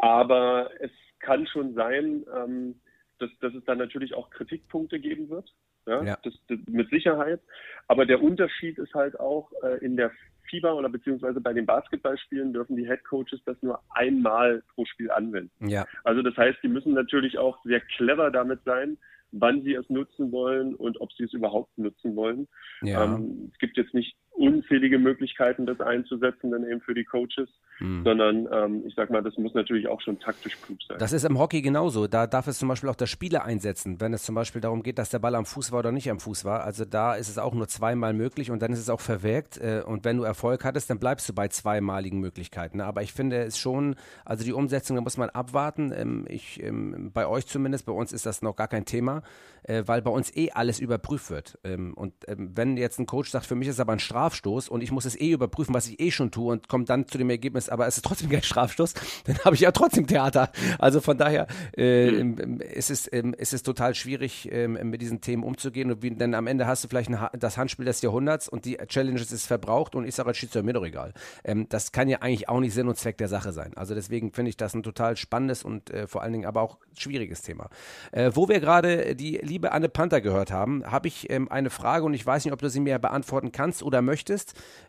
[0.00, 2.80] Aber es kann schon sein, ähm,
[3.20, 5.52] dass, dass es dann natürlich auch Kritikpunkte geben wird.
[5.86, 6.18] Ja, ja.
[6.22, 7.40] Das, das, mit Sicherheit.
[7.88, 10.10] Aber der Unterschied ist halt auch äh, in der
[10.48, 15.10] FIBA oder beziehungsweise bei den Basketballspielen dürfen die Head Coaches das nur einmal pro Spiel
[15.10, 15.68] anwenden.
[15.68, 15.86] Ja.
[16.04, 18.98] Also das heißt, die müssen natürlich auch sehr clever damit sein,
[19.32, 22.48] wann sie es nutzen wollen und ob sie es überhaupt nutzen wollen.
[22.82, 23.04] Ja.
[23.04, 27.48] Ähm, es gibt jetzt nicht unzählige Möglichkeiten, das einzusetzen, dann eben für die Coaches,
[27.78, 28.02] mhm.
[28.04, 30.98] sondern ähm, ich sag mal, das muss natürlich auch schon taktisch klug sein.
[30.98, 32.06] Das ist im Hockey genauso.
[32.06, 34.98] Da darf es zum Beispiel auch das Spieler einsetzen, wenn es zum Beispiel darum geht,
[34.98, 36.64] dass der Ball am Fuß war oder nicht am Fuß war.
[36.64, 39.58] Also da ist es auch nur zweimal möglich und dann ist es auch verwirkt.
[39.58, 42.80] Äh, und wenn du Erfolg hattest, dann bleibst du bei zweimaligen Möglichkeiten.
[42.80, 45.92] Aber ich finde es schon, also die Umsetzung, da muss man abwarten.
[45.94, 49.22] Ähm, ich, ähm, bei euch zumindest, bei uns ist das noch gar kein Thema,
[49.64, 51.58] äh, weil bei uns eh alles überprüft wird.
[51.62, 54.00] Ähm, und wenn jetzt ein Coach sagt, für mich ist aber ein
[54.34, 57.06] Strafstoß und ich muss es eh überprüfen, was ich eh schon tue und komme dann
[57.06, 60.50] zu dem Ergebnis, aber es ist trotzdem kein Strafstoß, dann habe ich ja trotzdem Theater.
[60.78, 62.60] Also von daher äh, mhm.
[62.60, 65.90] ist, es, ist es total schwierig, äh, mit diesen Themen umzugehen.
[65.90, 68.76] Und wie, denn am Ende hast du vielleicht ein, das Handspiel des Jahrhunderts und die
[68.86, 71.12] Challenge ist verbraucht und ich sage als Schiedsrichter mir doch egal.
[71.44, 73.72] Ähm, das kann ja eigentlich auch nicht Sinn und Zweck der Sache sein.
[73.76, 76.78] Also deswegen finde ich das ein total spannendes und äh, vor allen Dingen aber auch
[76.96, 77.68] schwieriges Thema.
[78.12, 82.04] Äh, wo wir gerade die liebe Anne Panther gehört haben, habe ich ähm, eine Frage
[82.04, 84.09] und ich weiß nicht, ob du sie mir beantworten kannst oder möchtest.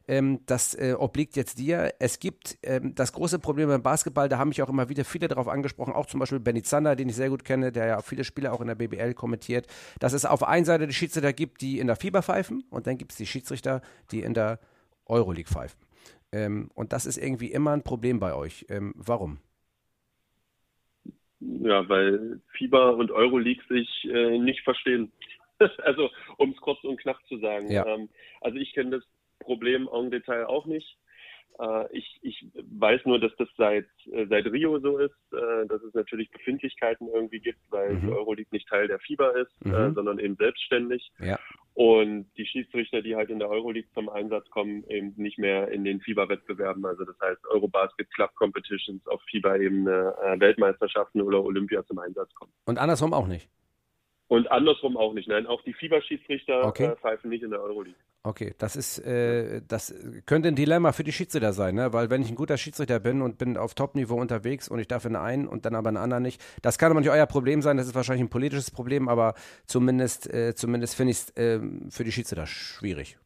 [0.08, 1.94] Ähm, das äh, obliegt jetzt dir.
[2.00, 5.28] Es gibt ähm, das große Problem beim Basketball, da haben mich auch immer wieder viele
[5.28, 8.24] darauf angesprochen, auch zum Beispiel Benny Zander, den ich sehr gut kenne, der ja viele
[8.24, 9.68] Spiele auch in der BBL kommentiert,
[10.00, 12.98] dass es auf einer Seite die Schiedsrichter gibt, die in der Fieber pfeifen und dann
[12.98, 13.82] gibt es die Schiedsrichter,
[14.12, 14.60] die in der
[15.06, 15.80] Euroleague pfeifen.
[16.32, 18.66] Ähm, und das ist irgendwie immer ein Problem bei euch.
[18.70, 19.40] Ähm, warum?
[21.42, 25.12] Ja, weil Fieber und Euroleague sich äh, nicht verstehen.
[25.84, 27.72] also, um es kurz und knapp zu sagen.
[27.72, 27.86] Ja.
[27.86, 28.10] Ähm,
[28.42, 29.04] also ich kenne das
[29.40, 30.98] Problem en Detail auch nicht.
[31.60, 35.82] Äh, ich, ich weiß nur, dass das seit, äh, seit Rio so ist, äh, dass
[35.84, 38.02] es natürlich Befindlichkeiten irgendwie gibt, weil mhm.
[38.02, 39.94] die Euroleague nicht Teil der FIBA ist, mhm.
[39.94, 41.12] sondern eben selbstständig.
[41.20, 41.40] Ja.
[41.74, 45.84] Und die Schiedsrichter, die halt in der Euroleague zum Einsatz kommen, eben nicht mehr in
[45.84, 46.86] den FIBA-Wettbewerben.
[46.86, 52.52] Also das heißt Eurobasket Club Competitions auf FIBA-Ebene, Weltmeisterschaften oder Olympia zum Einsatz kommen.
[52.66, 53.50] Und andersrum auch nicht?
[54.32, 55.28] Und andersrum auch nicht.
[55.28, 56.86] Nein, auch die FIBA-Schiedsrichter okay.
[56.86, 57.98] äh, pfeifen nicht in der Euroleague.
[58.24, 59.94] Okay, das ist, äh, das
[60.26, 61.92] könnte ein Dilemma für die Schiedsrichter sein, ne?
[61.92, 65.04] Weil wenn ich ein guter Schiedsrichter bin und bin auf Top-Niveau unterwegs und ich darf
[65.04, 67.62] in einen und dann aber in einen anderen nicht, das kann aber nicht euer Problem
[67.62, 67.76] sein.
[67.76, 69.34] Das ist wahrscheinlich ein politisches Problem, aber
[69.66, 73.18] zumindest, äh, zumindest finde ich es äh, für die Schiedsrichter schwierig.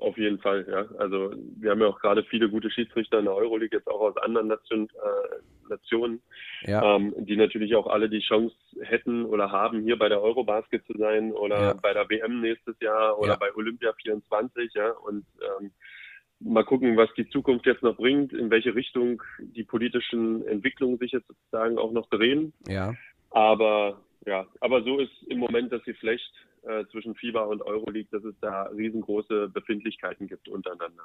[0.00, 0.86] Auf jeden Fall, ja.
[0.98, 4.16] Also wir haben ja auch gerade viele gute Schiedsrichter in der Euroleague, jetzt auch aus
[4.18, 6.20] anderen Nation, äh, Nationen,
[6.62, 6.96] ja.
[6.96, 10.94] ähm, die natürlich auch alle die Chance hätten oder haben, hier bei der Eurobasket zu
[10.98, 11.74] sein oder ja.
[11.74, 13.36] bei der WM nächstes Jahr oder ja.
[13.36, 14.90] bei Olympia 24, ja.
[14.90, 15.24] Und
[15.60, 15.70] ähm,
[16.40, 21.12] mal gucken, was die Zukunft jetzt noch bringt, in welche Richtung die politischen Entwicklungen sich
[21.12, 22.52] jetzt sozusagen auch noch drehen.
[22.68, 22.94] Ja.
[23.30, 26.32] Aber ja, aber so ist im Moment das Geflecht
[26.66, 31.04] äh, zwischen FIBA und Euroleague, dass es da riesengroße Befindlichkeiten gibt untereinander.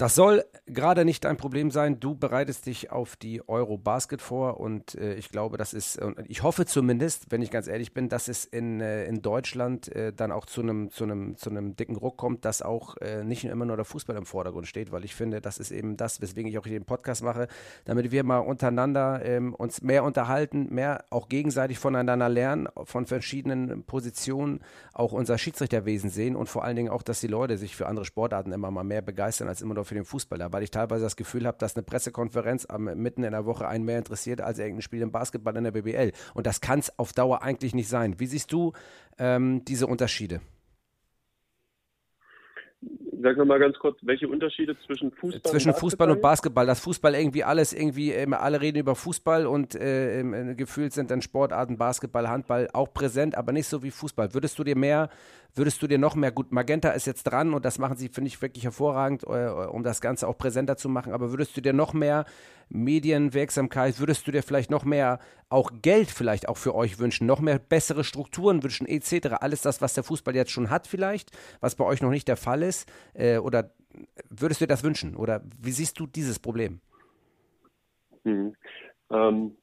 [0.00, 2.00] Das soll gerade nicht ein Problem sein.
[2.00, 6.64] Du bereitest dich auf die Euro-Basket vor und äh, ich glaube, das ist, ich hoffe
[6.64, 10.46] zumindest, wenn ich ganz ehrlich bin, dass es in, äh, in Deutschland äh, dann auch
[10.46, 14.16] zu einem zu zu dicken Ruck kommt, dass auch äh, nicht immer nur der Fußball
[14.16, 16.86] im Vordergrund steht, weil ich finde, das ist eben das, weswegen ich auch hier den
[16.86, 17.46] Podcast mache,
[17.84, 23.84] damit wir mal untereinander ähm, uns mehr unterhalten, mehr auch gegenseitig voneinander lernen, von verschiedenen
[23.84, 24.60] Positionen
[24.94, 28.06] auch unser Schiedsrichterwesen sehen und vor allen Dingen auch, dass die Leute sich für andere
[28.06, 31.02] Sportarten immer mal mehr begeistern als immer nur für den Fußball da, weil ich teilweise
[31.02, 34.58] das Gefühl habe, dass eine Pressekonferenz am, mitten in der Woche einen mehr interessiert als
[34.58, 36.12] irgendein Spiel im Basketball in der BBL.
[36.32, 38.18] Und das kann es auf Dauer eigentlich nicht sein.
[38.20, 38.72] Wie siehst du
[39.18, 40.40] ähm, diese Unterschiede?
[43.22, 46.64] Sag noch mal ganz kurz, welche Unterschiede zwischen Fußball zwischen und Fußball und Basketball?
[46.64, 51.20] Dass Fußball irgendwie alles irgendwie alle reden über Fußball und äh, äh, gefühlt sind dann
[51.20, 54.32] Sportarten Basketball, Handball auch präsent, aber nicht so wie Fußball.
[54.32, 55.10] Würdest du dir mehr,
[55.54, 56.52] würdest du dir noch mehr gut?
[56.52, 60.00] Magenta ist jetzt dran und das machen sie finde ich wirklich hervorragend, äh, um das
[60.00, 61.12] Ganze auch präsenter zu machen.
[61.12, 62.24] Aber würdest du dir noch mehr
[62.68, 67.40] Medienwirksamkeit, würdest du dir vielleicht noch mehr auch Geld vielleicht auch für euch wünschen, noch
[67.40, 69.36] mehr bessere Strukturen wünschen, etc.
[69.40, 72.36] Alles das, was der Fußball jetzt schon hat vielleicht, was bei euch noch nicht der
[72.36, 73.70] Fall ist, äh, oder
[74.28, 75.16] würdest du dir das wünschen?
[75.16, 76.80] Oder wie siehst du dieses Problem?
[78.24, 78.54] Hm.
[79.10, 79.56] Ähm,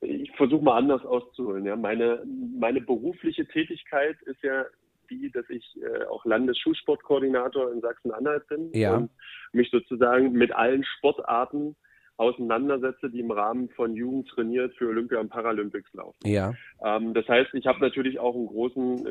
[0.00, 1.64] ich versuche mal anders auszuholen.
[1.64, 1.76] Ja.
[1.76, 2.24] Meine,
[2.58, 4.64] meine berufliche Tätigkeit ist ja
[5.10, 8.96] die, dass ich äh, auch Landesschulsportkoordinator in Sachsen-Anhalt bin ja.
[8.96, 9.10] und
[9.52, 11.76] mich sozusagen mit allen Sportarten
[12.16, 16.16] auseinandersetze, die im Rahmen von Jugend trainiert für Olympia und Paralympics laufen.
[16.24, 16.52] Ja.
[16.84, 19.06] Ähm, das heißt, ich habe natürlich auch einen großen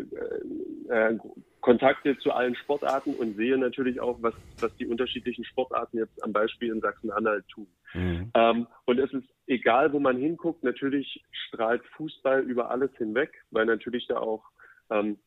[0.89, 1.17] äh, äh,
[1.59, 6.31] Kontakt zu allen Sportarten und sehe natürlich auch, was, was die unterschiedlichen Sportarten jetzt am
[6.31, 7.67] Beispiel in Sachsen-Anhalt tun.
[7.93, 8.31] Mhm.
[8.35, 13.65] Ähm, und es ist egal, wo man hinguckt, natürlich strahlt Fußball über alles hinweg, weil
[13.65, 14.43] natürlich da auch
[14.89, 15.17] ähm,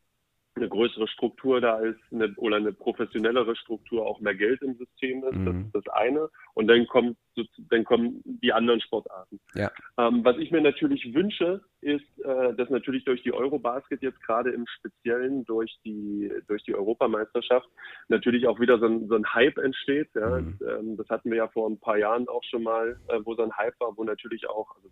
[0.56, 5.22] eine größere Struktur da ist eine, oder eine professionellere Struktur auch mehr Geld im System
[5.24, 5.36] ist.
[5.36, 5.44] Mhm.
[5.44, 6.28] Das ist das eine.
[6.54, 7.16] Und dann kommt
[7.68, 9.38] dann kommen die anderen Sportarten.
[9.54, 9.70] Ja.
[9.98, 14.50] Ähm, was ich mir natürlich wünsche, ist, äh, dass natürlich durch die Eurobasket jetzt gerade
[14.50, 17.68] im Speziellen durch die durch die Europameisterschaft
[18.08, 20.08] natürlich auch wieder so ein, so ein Hype entsteht.
[20.14, 20.40] Ja.
[20.40, 20.58] Mhm.
[20.66, 23.42] Ähm, das hatten wir ja vor ein paar Jahren auch schon mal, äh, wo so
[23.42, 24.90] ein Hype war, wo natürlich auch also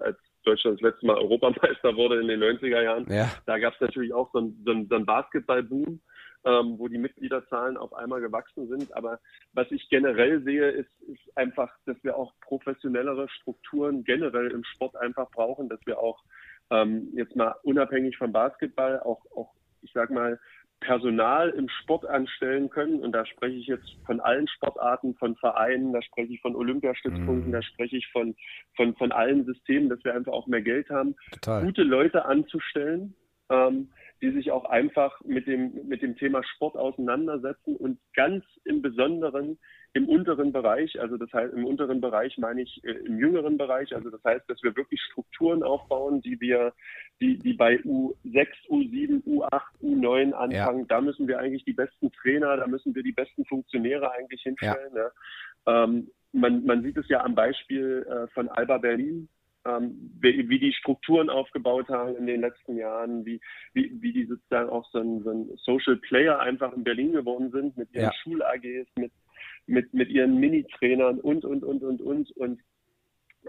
[0.00, 0.18] als
[0.48, 3.06] Deutschland das letzte Mal Europameister wurde in den 90er Jahren.
[3.10, 3.30] Ja.
[3.46, 6.00] Da gab es natürlich auch so einen so so ein Basketball-Boom,
[6.44, 8.94] ähm, wo die Mitgliederzahlen auf einmal gewachsen sind.
[8.96, 9.20] Aber
[9.52, 14.96] was ich generell sehe, ist, ist einfach, dass wir auch professionellere Strukturen generell im Sport
[14.96, 16.22] einfach brauchen, dass wir auch
[16.70, 20.38] ähm, jetzt mal unabhängig vom Basketball auch, auch ich sag mal,
[20.80, 23.00] Personal im Sport anstellen können.
[23.00, 27.50] Und da spreche ich jetzt von allen Sportarten, von Vereinen, da spreche ich von Olympiastützpunkten,
[27.50, 27.52] mm.
[27.52, 28.36] da spreche ich von,
[28.76, 31.64] von, von allen Systemen, dass wir einfach auch mehr Geld haben, Total.
[31.64, 33.14] gute Leute anzustellen,
[33.50, 33.88] ähm,
[34.22, 39.58] die sich auch einfach mit dem, mit dem Thema Sport auseinandersetzen und ganz im Besonderen
[39.94, 43.94] im unteren Bereich, also das heißt im unteren Bereich meine ich äh, im jüngeren Bereich,
[43.94, 46.72] also das heißt, dass wir wirklich Strukturen aufbauen, die wir,
[47.20, 50.80] die, die bei U6, U7, U8, U9 anfangen.
[50.80, 50.86] Ja.
[50.88, 54.94] Da müssen wir eigentlich die besten Trainer, da müssen wir die besten Funktionäre eigentlich hinstellen.
[54.94, 55.02] Ja.
[55.02, 55.10] Ne?
[55.66, 59.28] Ähm, man, man sieht es ja am Beispiel äh, von Alba Berlin,
[59.66, 63.40] ähm, wie, wie, die Strukturen aufgebaut haben in den letzten Jahren, wie,
[63.72, 67.50] wie, wie die sozusagen auch so ein, so ein Social Player einfach in Berlin geworden
[67.50, 68.12] sind mit ihren ja.
[68.22, 69.12] Schul-AGs, mit,
[69.68, 72.30] mit, mit ihren Mini-Trainern und, und, und, und, und.
[72.36, 72.60] Und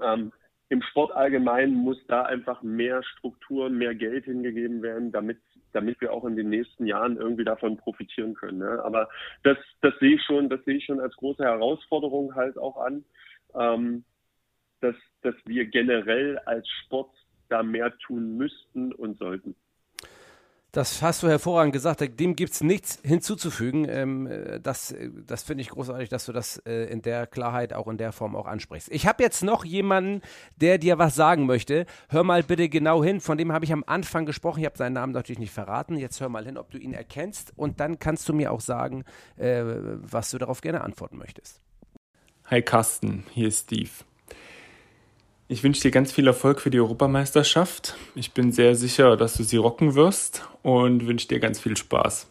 [0.01, 0.32] ähm,
[0.70, 5.39] im Sport allgemein muss da einfach mehr Struktur, mehr Geld hingegeben werden, damit,
[5.72, 8.59] damit wir auch in den nächsten Jahren irgendwie davon profitieren können.
[8.59, 8.84] Ne?
[8.84, 9.09] Aber
[9.43, 13.03] das, das sehe ich schon, das sehe ich schon als große Herausforderung halt auch an.
[13.55, 14.03] Ähm,
[14.82, 17.11] dass, dass wir generell als Sport
[17.49, 19.55] da mehr tun müssten und sollten.
[20.72, 22.20] Das hast du hervorragend gesagt.
[22.20, 23.88] Dem gibt es nichts hinzuzufügen.
[23.89, 24.30] Ähm,
[24.61, 24.93] das
[25.26, 28.36] das finde ich großartig, dass du das äh, in der Klarheit auch in der Form
[28.36, 28.91] auch ansprichst.
[28.91, 30.22] Ich habe jetzt noch jemanden,
[30.57, 31.88] der dir was sagen möchte.
[32.09, 33.20] Hör mal bitte genau hin.
[33.20, 34.59] Von dem habe ich am Anfang gesprochen.
[34.59, 35.97] Ich habe seinen Namen natürlich nicht verraten.
[35.97, 37.51] Jetzt hör mal hin, ob du ihn erkennst.
[37.55, 39.05] Und dann kannst du mir auch sagen,
[39.38, 41.61] äh, was du darauf gerne antworten möchtest.
[42.45, 43.89] Hi Carsten, hier ist Steve.
[45.52, 47.95] Ich wünsche dir ganz viel Erfolg für die Europameisterschaft.
[48.14, 52.28] Ich bin sehr sicher, dass du sie rocken wirst und wünsche dir ganz viel Spaß.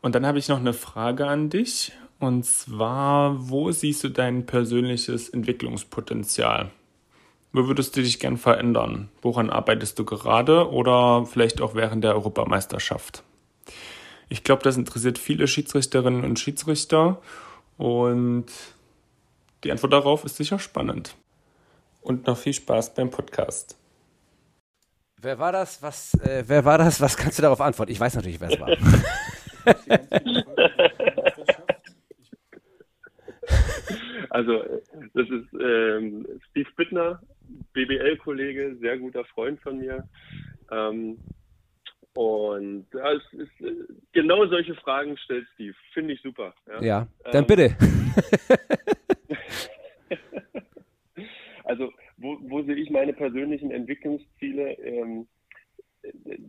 [0.00, 1.90] Und dann habe ich noch eine Frage an dich.
[2.20, 6.70] Und zwar, wo siehst du dein persönliches Entwicklungspotenzial?
[7.52, 9.08] Wo würdest du dich gern verändern?
[9.20, 13.24] Woran arbeitest du gerade oder vielleicht auch während der Europameisterschaft?
[14.28, 17.20] Ich glaube, das interessiert viele Schiedsrichterinnen und Schiedsrichter
[17.76, 18.46] und
[19.64, 21.16] die Antwort darauf ist sicher spannend
[22.06, 23.78] und noch viel Spaß beim Podcast.
[25.20, 25.82] Wer war das?
[25.82, 27.00] Was, äh, wer war das?
[27.00, 27.90] Was kannst du darauf antworten?
[27.92, 28.68] Ich weiß natürlich, wer es war.
[34.30, 34.62] also,
[35.14, 37.20] das ist ähm, Steve Bittner,
[37.72, 40.08] BBL-Kollege, sehr guter Freund von mir.
[40.70, 41.18] Ähm,
[42.14, 43.72] und ja, es ist, äh,
[44.12, 45.74] genau solche Fragen stellt Steve.
[45.92, 46.54] Finde ich super.
[46.66, 47.76] Ja, ja dann ähm, bitte.
[51.66, 54.72] Also wo, wo sehe ich meine persönlichen Entwicklungsziele?
[54.78, 55.26] Ähm,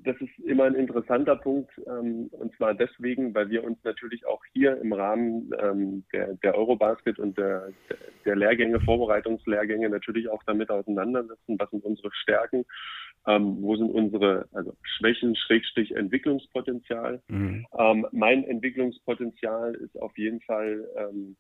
[0.04, 4.44] das ist immer ein interessanter Punkt, ähm, und zwar deswegen, weil wir uns natürlich auch
[4.54, 7.70] hier im Rahmen ähm, der, der Eurobasket und der,
[8.26, 12.66] der Lehrgänge, Vorbereitungslehrgänge natürlich auch damit auseinandersetzen, was sind unsere Stärken,
[13.26, 17.22] ähm, wo sind unsere also Schwächen, Schrägstrich Entwicklungspotenzial.
[17.28, 17.66] Mhm.
[17.78, 21.36] Ähm, mein Entwicklungspotenzial ist auf jeden Fall ähm,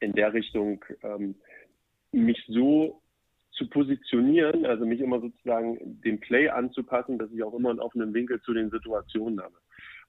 [0.00, 1.34] in der Richtung, ähm,
[2.12, 3.00] mich so
[3.52, 8.14] zu positionieren, also mich immer sozusagen dem Play anzupassen, dass ich auch immer einen offenen
[8.14, 9.54] Winkel zu den Situationen habe.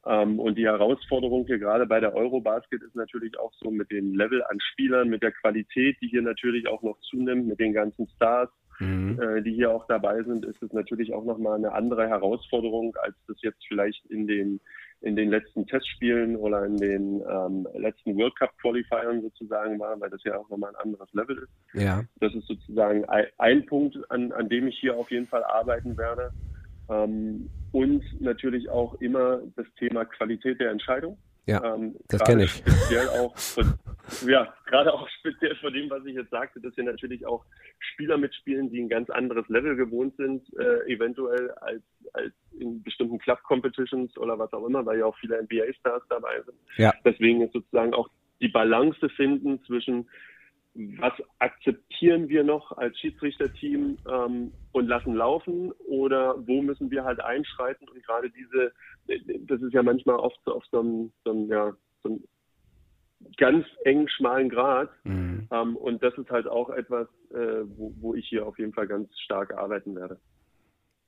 [0.06, 4.16] Ähm, und die Herausforderung hier gerade bei der Eurobasket ist natürlich auch so mit dem
[4.16, 8.08] Level an Spielern, mit der Qualität, die hier natürlich auch noch zunimmt, mit den ganzen
[8.16, 8.50] Stars,
[8.80, 9.20] mhm.
[9.22, 13.16] äh, die hier auch dabei sind, ist es natürlich auch nochmal eine andere Herausforderung, als
[13.28, 14.60] das jetzt vielleicht in den
[15.02, 20.10] in den letzten Testspielen oder in den ähm, letzten World Cup Qualifiern sozusagen war, weil
[20.10, 21.82] das ja auch nochmal ein anderes Level ist.
[21.82, 22.04] Ja.
[22.20, 26.32] Das ist sozusagen ein, Punkt, an, an dem ich hier auf jeden Fall arbeiten werde.
[26.90, 31.18] Ähm, und natürlich auch immer das Thema Qualität der Entscheidung.
[31.48, 32.52] Ja, ähm, das kenne ich.
[32.52, 33.74] Speziell auch von,
[34.28, 37.44] ja, gerade auch speziell von dem, was ich jetzt sagte, dass wir natürlich auch
[37.80, 41.82] Spieler mitspielen, die ein ganz anderes Level gewohnt sind, äh, eventuell als,
[42.14, 46.58] als in bestimmten Club-Competitions oder was auch immer, weil ja auch viele NBA-Stars dabei sind.
[46.78, 46.94] Ja.
[47.04, 50.10] Deswegen ist sozusagen auch die Balance finden zwischen
[50.74, 57.20] was akzeptieren wir noch als Schiedsrichterteam ähm, und lassen laufen oder wo müssen wir halt
[57.20, 58.72] einschreiten und gerade diese,
[59.48, 62.24] das ist ja manchmal oft so auf so einem, so einem, ja, so einem
[63.38, 65.48] ganz engen, schmalen Grad mhm.
[65.52, 68.88] ähm, und das ist halt auch etwas, äh, wo, wo ich hier auf jeden Fall
[68.88, 70.20] ganz stark arbeiten werde.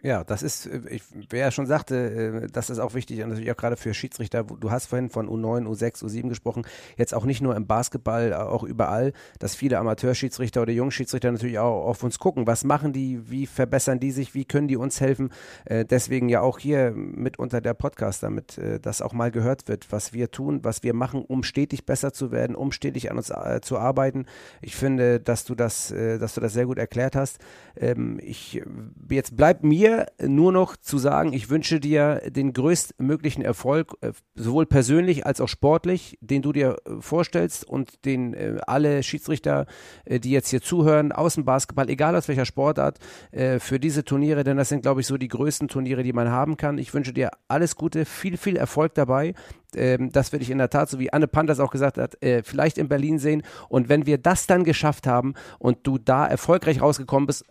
[0.06, 3.50] Ja, das ist, äh, ich, wer schon sagte, äh, das ist auch wichtig und natürlich
[3.52, 4.44] auch gerade für Schiedsrichter.
[4.44, 6.64] Du hast vorhin von U9, U6, U7 gesprochen.
[6.98, 11.58] Jetzt auch nicht nur im Basketball, äh, auch überall, dass viele Amateurschiedsrichter oder Jungschiedsrichter natürlich
[11.58, 12.46] auch auf uns gucken.
[12.48, 13.32] Was machen die?
[13.32, 14.34] Wie verbessern die sich?
[14.36, 15.30] Wie können die uns helfen?
[15.70, 20.14] Deswegen ja auch hier mit unter der Podcast, damit das auch mal gehört wird, was
[20.14, 23.32] wir tun, was wir machen, um stetig besser zu werden, um stetig an uns
[23.62, 24.26] zu arbeiten.
[24.62, 27.40] Ich finde, dass du das, dass du das sehr gut erklärt hast.
[27.76, 28.62] Ähm, ich,
[29.10, 34.66] jetzt bleibt mir nur noch zu sagen, ich wünsche dir den größtmöglichen Erfolg, äh, sowohl
[34.66, 39.66] persönlich als auch sportlich, den du dir äh, vorstellst und den äh, alle Schiedsrichter,
[40.08, 43.00] die jetzt hier zuhören, aus dem Basketball, egal aus welcher Sportart,
[43.32, 46.58] für diese Turniere, denn das sind, glaube ich, so die größten Turniere, die man haben
[46.58, 46.78] kann.
[46.78, 49.34] Ich wünsche dir alles Gute, viel, viel Erfolg dabei.
[49.76, 52.78] Ähm, das werde ich in der Tat, so wie Anne Panthers auch gesagt hat, vielleicht
[52.78, 53.44] in Berlin sehen.
[53.70, 57.46] Und wenn wir das dann geschafft haben und du da erfolgreich rausgekommen bist,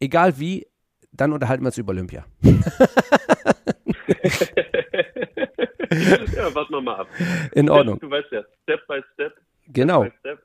[0.00, 0.66] egal wie,
[1.12, 2.24] dann unterhalten wir uns über Olympia.
[6.36, 7.08] ja, warten wir mal ab.
[7.52, 7.98] In Ordnung.
[7.98, 9.34] Du weißt ja, Step by Step.
[9.68, 10.04] Genau.
[10.04, 10.42] Step by step.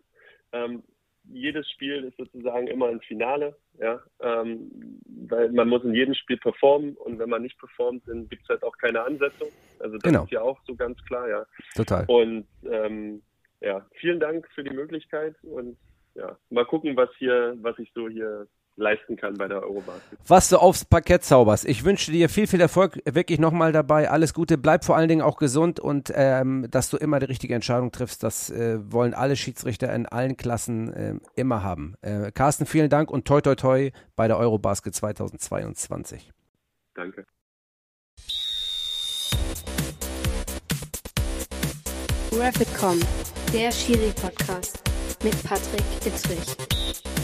[0.53, 0.83] Ähm,
[1.25, 4.99] jedes Spiel ist sozusagen immer ein Finale, ja, ähm,
[5.29, 8.49] weil man muss in jedem Spiel performen und wenn man nicht performt, dann gibt es
[8.49, 9.47] halt auch keine Ansetzung.
[9.79, 10.23] Also das genau.
[10.23, 11.45] ist ja auch so ganz klar, ja.
[11.75, 12.05] Total.
[12.07, 13.21] Und ähm,
[13.61, 15.77] ja, vielen Dank für die Möglichkeit und
[16.15, 20.19] ja, mal gucken, was hier, was ich so hier leisten kann bei der Eurobasket.
[20.27, 21.65] Was du aufs Parkett zauberst.
[21.65, 24.09] Ich wünsche dir viel, viel Erfolg wirklich nochmal dabei.
[24.09, 24.57] Alles Gute.
[24.57, 28.23] Bleib vor allen Dingen auch gesund und ähm, dass du immer die richtige Entscheidung triffst.
[28.23, 31.95] Das äh, wollen alle Schiedsrichter in allen Klassen äh, immer haben.
[32.01, 36.31] Äh, Carsten, vielen Dank und toi toi toi bei der Eurobasket 2022.
[36.95, 37.25] Danke.
[42.33, 42.97] Rapid.com,
[43.53, 44.81] der Schiri-Podcast
[45.21, 47.20] mit Patrick Ittrich.